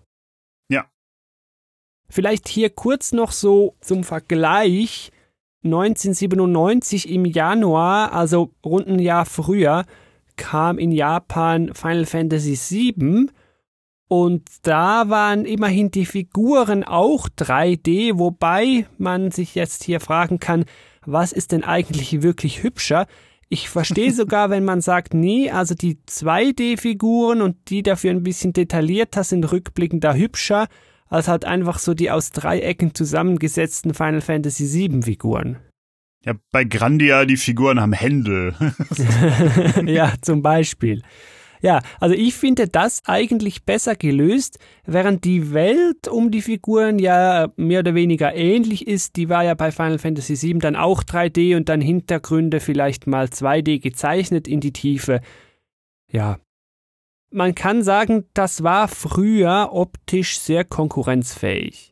[0.69, 0.85] Ja.
[2.09, 5.11] Vielleicht hier kurz noch so zum Vergleich.
[5.63, 9.85] 1997 im Januar, also rund ein Jahr früher,
[10.37, 13.27] kam in Japan Final Fantasy VII
[14.07, 20.65] und da waren immerhin die Figuren auch 3D, wobei man sich jetzt hier fragen kann,
[21.05, 23.05] was ist denn eigentlich wirklich hübscher?
[23.49, 28.53] Ich verstehe sogar, wenn man sagt, nee, also die 2D-Figuren und die dafür ein bisschen
[28.53, 30.67] detaillierter sind rückblickend da hübscher,
[31.09, 35.57] als halt einfach so die aus Dreiecken zusammengesetzten Final Fantasy VII Figuren.
[36.27, 38.53] Ja, bei Grandia, die Figuren haben Hände.
[39.85, 41.01] ja, zum Beispiel.
[41.61, 47.47] Ja, also ich finde das eigentlich besser gelöst, während die Welt um die Figuren ja
[47.55, 49.15] mehr oder weniger ähnlich ist.
[49.15, 53.27] Die war ja bei Final Fantasy VII dann auch 3D und dann Hintergründe vielleicht mal
[53.27, 55.21] 2D gezeichnet in die Tiefe.
[56.11, 56.39] Ja.
[57.31, 61.86] Man kann sagen, das war früher optisch sehr konkurrenzfähig.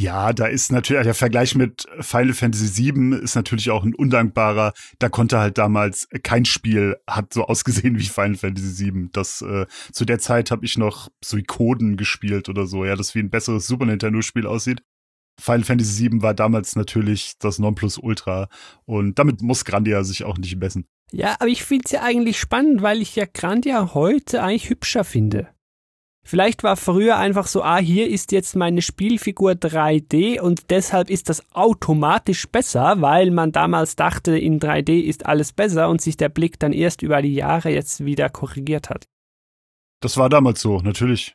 [0.00, 4.72] Ja, da ist natürlich, der Vergleich mit Final Fantasy VII ist natürlich auch ein undankbarer.
[5.00, 9.08] Da konnte halt damals kein Spiel hat so ausgesehen wie Final Fantasy VII.
[9.12, 13.18] Das, äh, zu der Zeit habe ich noch Suikoden gespielt oder so, ja, das wie
[13.18, 14.84] ein besseres Super Nintendo-Spiel aussieht.
[15.40, 18.48] Final Fantasy VII war damals natürlich das Nonplusultra
[18.84, 20.86] und damit muss Grandia sich auch nicht messen.
[21.10, 25.02] Ja, aber ich finde es ja eigentlich spannend, weil ich ja Grandia heute eigentlich hübscher
[25.02, 25.48] finde.
[26.28, 31.30] Vielleicht war früher einfach so, ah, hier ist jetzt meine Spielfigur 3D und deshalb ist
[31.30, 36.28] das automatisch besser, weil man damals dachte, in 3D ist alles besser und sich der
[36.28, 39.08] Blick dann erst über die Jahre jetzt wieder korrigiert hat.
[40.00, 41.34] Das war damals so, natürlich.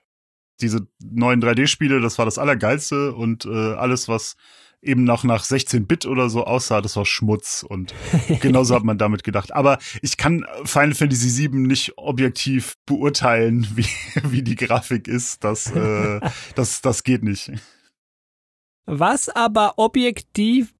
[0.61, 4.35] Diese neuen 3D-Spiele, das war das Allergeilste und äh, alles, was
[4.83, 7.93] eben noch nach 16-Bit oder so aussah, das war Schmutz und
[8.41, 9.53] genauso hat man damit gedacht.
[9.53, 13.87] Aber ich kann Final Fantasy VII nicht objektiv beurteilen, wie,
[14.23, 15.43] wie die Grafik ist.
[15.43, 16.19] Das, äh,
[16.55, 17.51] das, das geht nicht.
[18.85, 20.73] Was aber objektiv,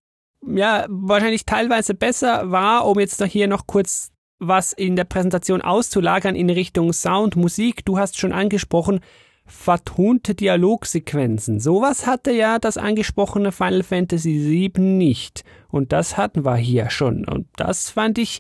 [0.46, 4.10] ja, wahrscheinlich teilweise besser war, um jetzt hier noch kurz
[4.48, 7.86] was in der Präsentation auszulagern in Richtung Sound, Musik.
[7.86, 9.00] Du hast schon angesprochen,
[9.46, 11.60] vertonte Dialogsequenzen.
[11.60, 15.44] Sowas hatte ja das angesprochene Final Fantasy VII nicht.
[15.70, 17.26] Und das hatten wir hier schon.
[17.26, 18.40] Und das fand ich,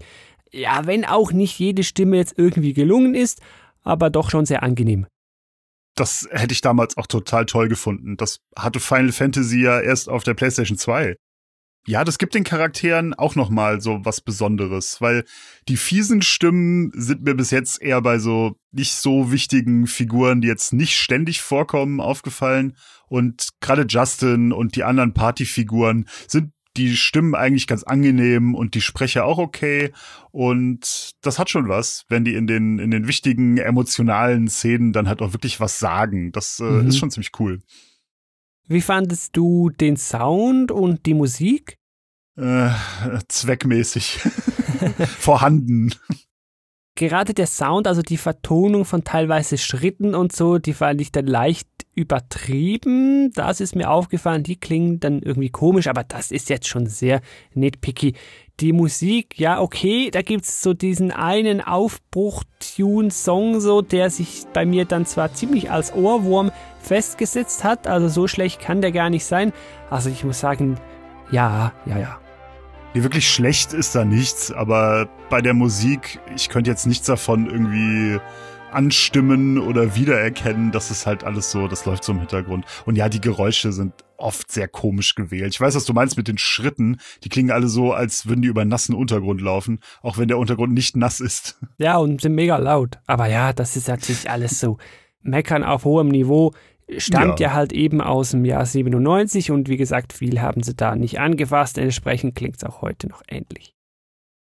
[0.51, 3.41] ja, wenn auch nicht jede Stimme jetzt irgendwie gelungen ist,
[3.81, 5.07] aber doch schon sehr angenehm.
[5.95, 8.17] Das hätte ich damals auch total toll gefunden.
[8.17, 11.15] Das hatte Final Fantasy ja erst auf der PlayStation 2.
[11.85, 15.25] Ja, das gibt den Charakteren auch noch mal so was Besonderes, weil
[15.67, 20.47] die fiesen Stimmen sind mir bis jetzt eher bei so nicht so wichtigen Figuren, die
[20.47, 22.77] jetzt nicht ständig vorkommen, aufgefallen.
[23.07, 28.81] Und gerade Justin und die anderen Partyfiguren sind die Stimmen eigentlich ganz angenehm und die
[28.81, 29.91] Sprecher auch okay.
[30.31, 35.07] Und das hat schon was, wenn die in den, in den wichtigen emotionalen Szenen dann
[35.07, 36.31] halt auch wirklich was sagen.
[36.31, 36.87] Das äh, mhm.
[36.87, 37.59] ist schon ziemlich cool.
[38.67, 41.77] Wie fandest du den Sound und die Musik?
[42.35, 42.69] Äh,
[43.27, 44.19] zweckmäßig.
[45.19, 45.93] Vorhanden.
[46.95, 51.25] Gerade der Sound, also die Vertonung von teilweise Schritten und so, die fand ich dann
[51.25, 53.31] leicht übertrieben.
[53.33, 57.21] Das ist mir aufgefallen, die klingen dann irgendwie komisch, aber das ist jetzt schon sehr
[57.53, 58.13] nitpicky.
[58.59, 64.85] Die Musik, ja, okay, da gibt's so diesen einen Aufbruch-Tune-Song, so, der sich bei mir
[64.85, 69.53] dann zwar ziemlich als Ohrwurm festgesetzt hat, also so schlecht kann der gar nicht sein.
[69.89, 70.77] Also ich muss sagen,
[71.31, 72.19] ja, ja, ja.
[72.93, 77.49] Nee, wirklich schlecht ist da nichts, aber bei der Musik, ich könnte jetzt nichts davon
[77.49, 78.19] irgendwie
[78.71, 80.71] anstimmen oder wiedererkennen.
[80.71, 82.65] Das ist halt alles so, das läuft so im Hintergrund.
[82.85, 83.93] Und ja, die Geräusche sind
[84.23, 85.53] oft sehr komisch gewählt.
[85.53, 86.97] Ich weiß, was du meinst mit den Schritten.
[87.23, 90.73] Die klingen alle so, als würden die über nassen Untergrund laufen, auch wenn der Untergrund
[90.73, 91.59] nicht nass ist.
[91.77, 92.99] Ja, und sind mega laut.
[93.07, 94.77] Aber ja, das ist natürlich alles so
[95.21, 96.53] meckern auf hohem Niveau
[96.97, 97.47] stammt ja.
[97.47, 97.53] ja.
[97.53, 101.77] halt eben aus dem Jahr 97 und wie gesagt, viel haben sie da nicht angefasst.
[101.77, 103.73] Entsprechend klingt es auch heute noch ähnlich.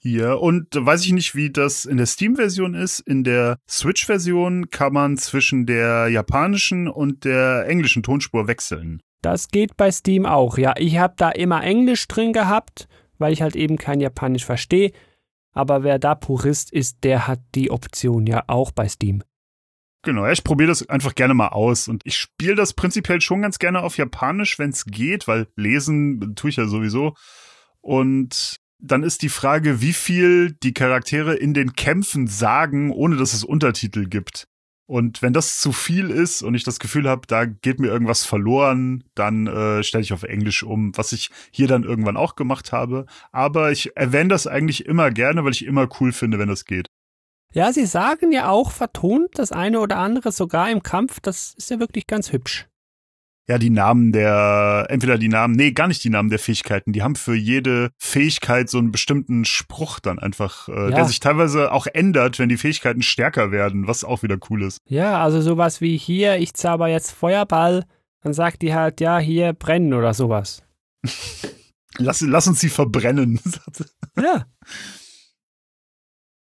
[0.01, 3.01] Hier, und weiß ich nicht, wie das in der Steam-Version ist.
[3.01, 9.01] In der Switch-Version kann man zwischen der japanischen und der englischen Tonspur wechseln.
[9.22, 10.74] Das geht bei Steam auch, ja.
[10.78, 14.91] Ich habe da immer Englisch drin gehabt, weil ich halt eben kein Japanisch verstehe.
[15.51, 19.24] Aber wer da Purist ist, der hat die Option ja auch bei Steam.
[20.03, 23.59] Genau, ich probiere das einfach gerne mal aus und ich spiele das prinzipiell schon ganz
[23.59, 27.15] gerne auf Japanisch, wenn es geht, weil lesen tue ich ja sowieso.
[27.82, 33.34] Und dann ist die Frage, wie viel die Charaktere in den Kämpfen sagen, ohne dass
[33.34, 34.47] es Untertitel gibt.
[34.89, 38.25] Und wenn das zu viel ist und ich das Gefühl habe, da geht mir irgendwas
[38.25, 42.71] verloren, dann äh, stelle ich auf Englisch um, was ich hier dann irgendwann auch gemacht
[42.71, 43.05] habe.
[43.31, 46.87] Aber ich erwähne das eigentlich immer gerne, weil ich immer cool finde, wenn das geht.
[47.53, 51.19] Ja, sie sagen ja auch vertont das eine oder andere sogar im Kampf.
[51.19, 52.68] Das ist ja wirklich ganz hübsch.
[53.49, 56.93] Ja, die Namen der, entweder die Namen, nee, gar nicht die Namen der Fähigkeiten.
[56.93, 60.89] Die haben für jede Fähigkeit so einen bestimmten Spruch dann einfach, äh, ja.
[60.91, 64.77] der sich teilweise auch ändert, wenn die Fähigkeiten stärker werden, was auch wieder cool ist.
[64.85, 67.85] Ja, also sowas wie hier, ich zauber jetzt Feuerball,
[68.21, 70.61] dann sagt die halt, ja, hier brennen oder sowas.
[71.97, 73.41] Lass, lass uns sie verbrennen.
[74.15, 74.45] ja.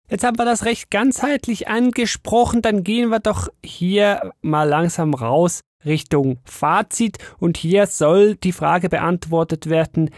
[0.09, 5.61] Jetzt haben wir das recht ganzheitlich angesprochen, dann gehen wir doch hier mal langsam raus
[5.85, 10.09] Richtung Fazit und hier soll die Frage beantwortet werden,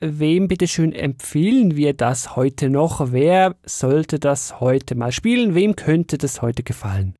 [0.00, 3.12] wem bitteschön empfehlen wir das heute noch?
[3.12, 5.54] Wer sollte das heute mal spielen?
[5.54, 7.14] Wem könnte das heute gefallen?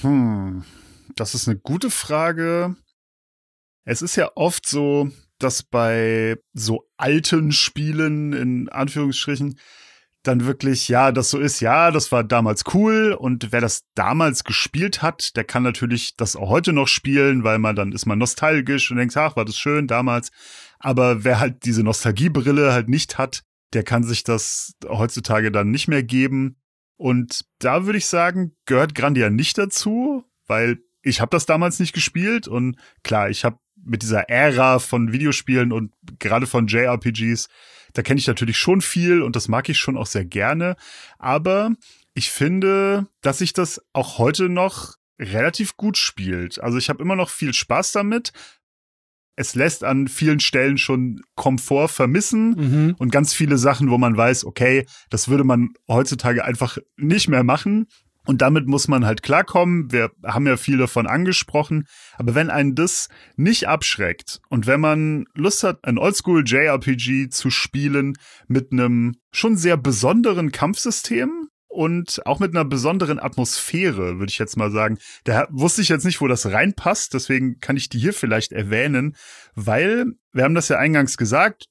[0.00, 0.64] Hm,
[1.16, 2.76] das ist eine gute Frage.
[3.84, 9.58] Es ist ja oft so, dass bei so alten Spielen in Anführungsstrichen
[10.22, 14.44] dann wirklich, ja, das so ist, ja, das war damals cool und wer das damals
[14.44, 18.18] gespielt hat, der kann natürlich das auch heute noch spielen, weil man dann ist man
[18.18, 20.30] nostalgisch und denkt, ach, war das schön damals.
[20.78, 23.42] Aber wer halt diese Nostalgiebrille halt nicht hat,
[23.72, 26.56] der kann sich das heutzutage dann nicht mehr geben.
[26.96, 31.92] Und da würde ich sagen, gehört Grandia nicht dazu, weil ich habe das damals nicht
[31.92, 37.48] gespielt und klar, ich habe mit dieser Ära von Videospielen und gerade von JRPGs,
[37.92, 40.76] da kenne ich natürlich schon viel und das mag ich schon auch sehr gerne.
[41.18, 41.72] Aber
[42.14, 46.60] ich finde, dass sich das auch heute noch relativ gut spielt.
[46.60, 48.32] Also ich habe immer noch viel Spaß damit.
[49.34, 52.94] Es lässt an vielen Stellen schon Komfort vermissen mhm.
[52.98, 57.42] und ganz viele Sachen, wo man weiß, okay, das würde man heutzutage einfach nicht mehr
[57.42, 57.86] machen.
[58.24, 59.90] Und damit muss man halt klarkommen.
[59.90, 61.86] Wir haben ja viel davon angesprochen.
[62.16, 67.50] Aber wenn einen das nicht abschreckt und wenn man Lust hat, ein Oldschool JRPG zu
[67.50, 68.14] spielen
[68.46, 74.58] mit einem schon sehr besonderen Kampfsystem, und auch mit einer besonderen Atmosphäre, würde ich jetzt
[74.58, 74.98] mal sagen.
[75.24, 79.16] Da wusste ich jetzt nicht, wo das reinpasst, deswegen kann ich die hier vielleicht erwähnen,
[79.54, 81.64] weil wir haben das ja eingangs gesagt,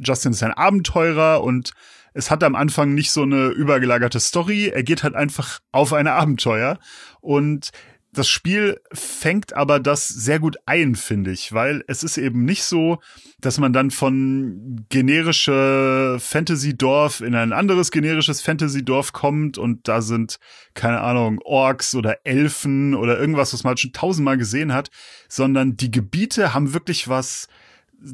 [0.00, 1.72] Justin ist ein Abenteurer und
[2.14, 4.68] es hat am Anfang nicht so eine übergelagerte Story.
[4.68, 6.78] Er geht halt einfach auf ein Abenteuer
[7.20, 7.70] und
[8.14, 12.62] das Spiel fängt aber das sehr gut ein, finde ich, weil es ist eben nicht
[12.62, 12.98] so,
[13.40, 20.38] dass man dann von generische Fantasy-Dorf in ein anderes generisches Fantasy-Dorf kommt und da sind,
[20.74, 24.90] keine Ahnung, Orks oder Elfen oder irgendwas, was man schon tausendmal gesehen hat,
[25.28, 27.48] sondern die Gebiete haben wirklich was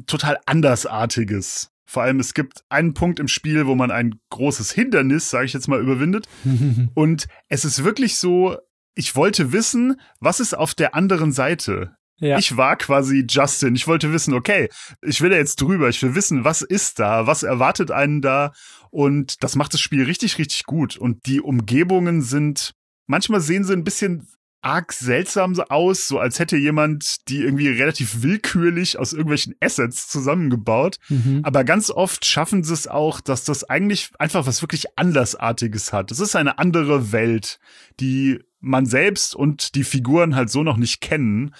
[0.07, 1.71] total andersartiges.
[1.89, 5.53] Vor allem, es gibt einen Punkt im Spiel, wo man ein großes Hindernis, sage ich
[5.53, 6.27] jetzt mal, überwindet.
[6.93, 8.57] und es ist wirklich so,
[8.93, 11.95] ich wollte wissen, was ist auf der anderen Seite.
[12.19, 12.37] Ja.
[12.37, 13.73] Ich war quasi Justin.
[13.73, 14.69] Ich wollte wissen, okay,
[15.01, 15.89] ich will da jetzt drüber.
[15.89, 17.25] Ich will wissen, was ist da?
[17.25, 18.51] Was erwartet einen da?
[18.91, 20.95] Und das macht das Spiel richtig, richtig gut.
[20.95, 22.73] Und die Umgebungen sind,
[23.07, 24.27] manchmal sehen sie ein bisschen
[24.61, 30.97] arg seltsam aus, so als hätte jemand die irgendwie relativ willkürlich aus irgendwelchen Assets zusammengebaut.
[31.07, 31.41] Mhm.
[31.43, 36.11] Aber ganz oft schaffen sie es auch, dass das eigentlich einfach was wirklich andersartiges hat.
[36.11, 37.59] Es ist eine andere Welt,
[37.99, 41.55] die man selbst und die Figuren halt so noch nicht kennen.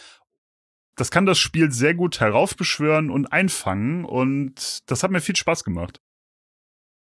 [0.95, 5.63] Das kann das Spiel sehr gut heraufbeschwören und einfangen und das hat mir viel Spaß
[5.63, 6.01] gemacht.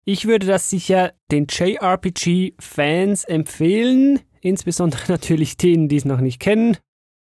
[0.06, 6.76] Ich würde das sicher den JRPG-Fans empfehlen insbesondere natürlich denen, die es noch nicht kennen,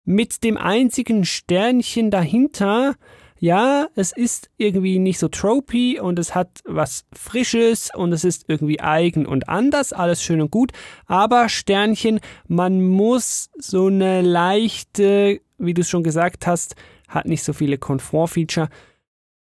[0.05, 2.95] mit dem einzigen Sternchen dahinter,
[3.41, 8.47] ja, es ist irgendwie nicht so tropy und es hat was Frisches und es ist
[8.49, 10.73] irgendwie eigen und anders, alles schön und gut,
[11.07, 16.75] aber Sternchen, man muss so eine leichte, wie du es schon gesagt hast,
[17.07, 18.71] hat nicht so viele Komfortfeature,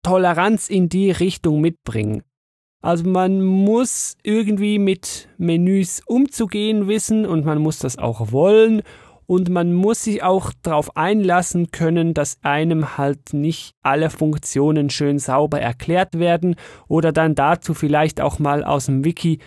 [0.05, 2.23] Toleranz in die Richtung mitbringen.
[2.81, 8.83] Also man muss irgendwie mit Menüs umzugehen wissen und man muss das auch wollen.
[9.27, 15.19] Und man muss sich auch darauf einlassen können, dass einem halt nicht alle Funktionen schön
[15.19, 16.57] sauber erklärt werden
[16.87, 19.39] oder dann dazu vielleicht auch mal aus dem Wiki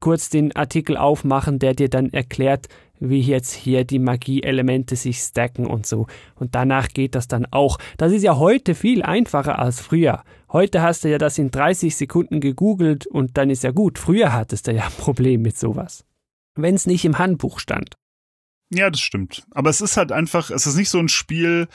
[0.00, 2.66] kurz den Artikel aufmachen, der dir dann erklärt,
[3.00, 6.06] wie jetzt hier die Magieelemente sich stacken und so.
[6.34, 7.78] Und danach geht das dann auch.
[7.96, 10.22] Das ist ja heute viel einfacher als früher.
[10.52, 13.98] Heute hast du ja das in 30 Sekunden gegoogelt und dann ist ja gut.
[13.98, 16.04] Früher hattest du ja ein Problem mit sowas.
[16.54, 17.96] Wenn es nicht im Handbuch stand.
[18.70, 19.44] Ja, das stimmt.
[19.50, 21.68] Aber es ist halt einfach, es ist nicht so ein Spiel,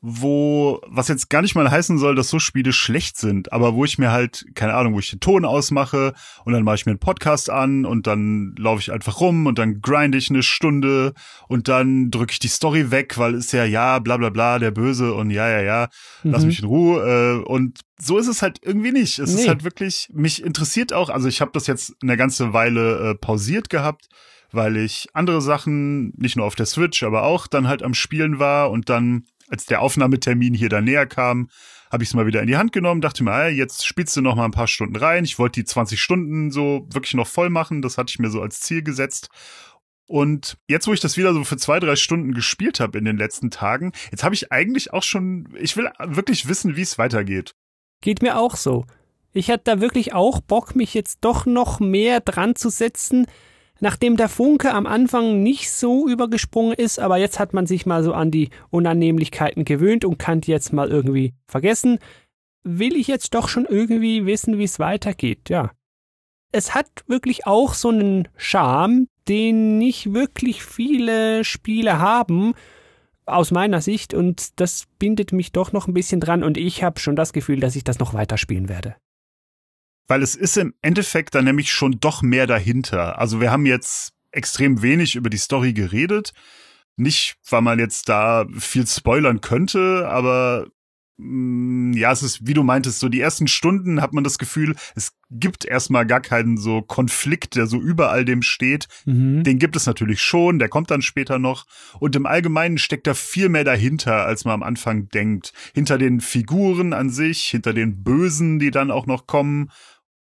[0.00, 3.84] wo, was jetzt gar nicht mal heißen soll, dass so Spiele schlecht sind, aber wo
[3.84, 6.92] ich mir halt, keine Ahnung, wo ich den Ton ausmache und dann mache ich mir
[6.92, 11.14] einen Podcast an und dann laufe ich einfach rum und dann grind ich eine Stunde
[11.48, 14.70] und dann drücke ich die Story weg, weil ist ja, ja, bla bla bla, der
[14.70, 15.88] Böse und ja, ja, ja,
[16.22, 16.48] lass mhm.
[16.48, 17.42] mich in Ruhe.
[17.42, 19.18] Äh, und so ist es halt irgendwie nicht.
[19.18, 19.40] Es nee.
[19.40, 23.14] ist halt wirklich, mich interessiert auch, also ich habe das jetzt eine ganze Weile äh,
[23.16, 24.08] pausiert gehabt
[24.50, 28.38] weil ich andere Sachen, nicht nur auf der Switch, aber auch dann halt am Spielen
[28.38, 31.48] war und dann als der Aufnahmetermin hier da näher kam,
[31.90, 34.20] habe ich es mal wieder in die Hand genommen, dachte mir, ah, jetzt spielst du
[34.20, 35.24] noch mal ein paar Stunden rein.
[35.24, 38.42] Ich wollte die 20 Stunden so wirklich noch voll machen, das hatte ich mir so
[38.42, 39.30] als Ziel gesetzt.
[40.06, 43.18] Und jetzt, wo ich das wieder so für zwei, drei Stunden gespielt habe in den
[43.18, 47.52] letzten Tagen, jetzt habe ich eigentlich auch schon, ich will wirklich wissen, wie es weitergeht.
[48.00, 48.86] Geht mir auch so.
[49.32, 53.26] Ich hatte da wirklich auch Bock, mich jetzt doch noch mehr dran zu setzen,
[53.80, 58.02] nachdem der Funke am Anfang nicht so übergesprungen ist, aber jetzt hat man sich mal
[58.02, 61.98] so an die Unannehmlichkeiten gewöhnt und kann die jetzt mal irgendwie vergessen,
[62.64, 65.72] will ich jetzt doch schon irgendwie wissen, wie es weitergeht, ja.
[66.50, 72.54] Es hat wirklich auch so einen Charme, den nicht wirklich viele Spiele haben,
[73.26, 76.98] aus meiner Sicht, und das bindet mich doch noch ein bisschen dran und ich habe
[76.98, 78.96] schon das Gefühl, dass ich das noch weiterspielen werde.
[80.08, 83.18] Weil es ist im Endeffekt dann nämlich schon doch mehr dahinter.
[83.18, 86.32] Also wir haben jetzt extrem wenig über die Story geredet.
[86.96, 90.66] Nicht, weil man jetzt da viel spoilern könnte, aber
[91.20, 94.76] Mm, ja, es ist, wie du meintest, so die ersten Stunden hat man das Gefühl,
[94.94, 98.86] es gibt erstmal gar keinen so Konflikt, der so über all dem steht.
[99.04, 99.42] Mhm.
[99.42, 101.66] Den gibt es natürlich schon, der kommt dann später noch.
[101.98, 105.52] Und im Allgemeinen steckt da viel mehr dahinter, als man am Anfang denkt.
[105.74, 109.70] Hinter den Figuren an sich, hinter den Bösen, die dann auch noch kommen.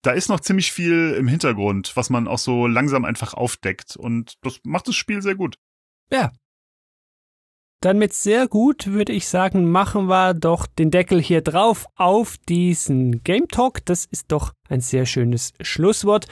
[0.07, 3.97] Da ist noch ziemlich viel im Hintergrund, was man auch so langsam einfach aufdeckt.
[3.97, 5.57] Und das macht das Spiel sehr gut.
[6.13, 6.31] Ja,
[7.81, 12.37] dann mit sehr gut würde ich sagen, machen wir doch den Deckel hier drauf auf
[12.49, 13.85] diesen Game Talk.
[13.85, 16.27] Das ist doch ein sehr schönes Schlusswort.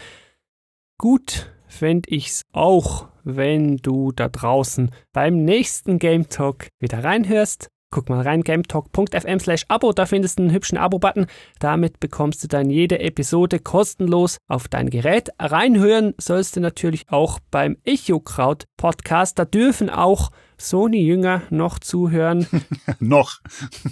[0.97, 7.69] Gut fände ich's auch, wenn du da draußen beim nächsten Game Talk wieder reinhörst.
[7.95, 11.27] Guck mal rein, gametalk.fm slash Abo, da findest du einen hübschen Abo-Button.
[11.61, 15.29] Damit bekommst du dann jede Episode kostenlos auf dein Gerät.
[15.39, 19.39] Reinhören sollst du natürlich auch beim Echokraut Podcast.
[19.39, 22.49] Da dürfen auch Sony-Jünger noch zuhören.
[22.99, 23.39] noch.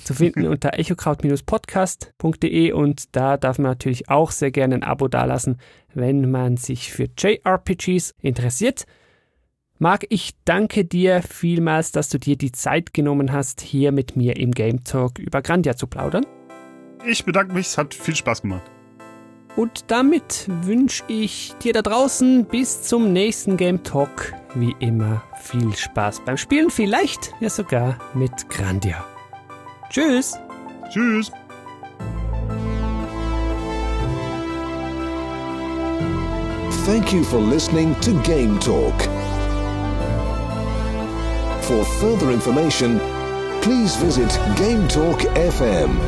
[0.03, 5.59] zu finden unter echokraut-podcast.de und da darf man natürlich auch sehr gerne ein Abo dalassen,
[5.94, 8.84] wenn man sich für JRPGs interessiert.
[9.83, 14.37] Marc, ich danke dir vielmals, dass du dir die Zeit genommen hast, hier mit mir
[14.37, 16.24] im Game Talk über Grandia zu plaudern.
[17.05, 18.62] Ich bedanke mich, es hat viel Spaß gemacht.
[19.57, 25.74] Und damit wünsche ich dir da draußen bis zum nächsten Game Talk wie immer viel
[25.74, 29.05] Spaß beim Spielen, vielleicht ja sogar mit Grandia.
[29.91, 30.39] Tschüss.
[30.91, 31.33] Tschüss.
[36.87, 38.95] Thank you for listening to Game Talk.
[41.72, 42.98] For further information,
[43.62, 45.98] please visit Game Talk FM.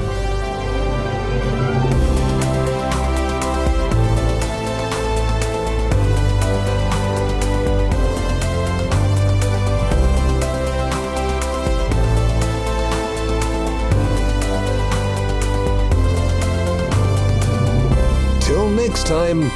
[18.42, 19.50] Till next time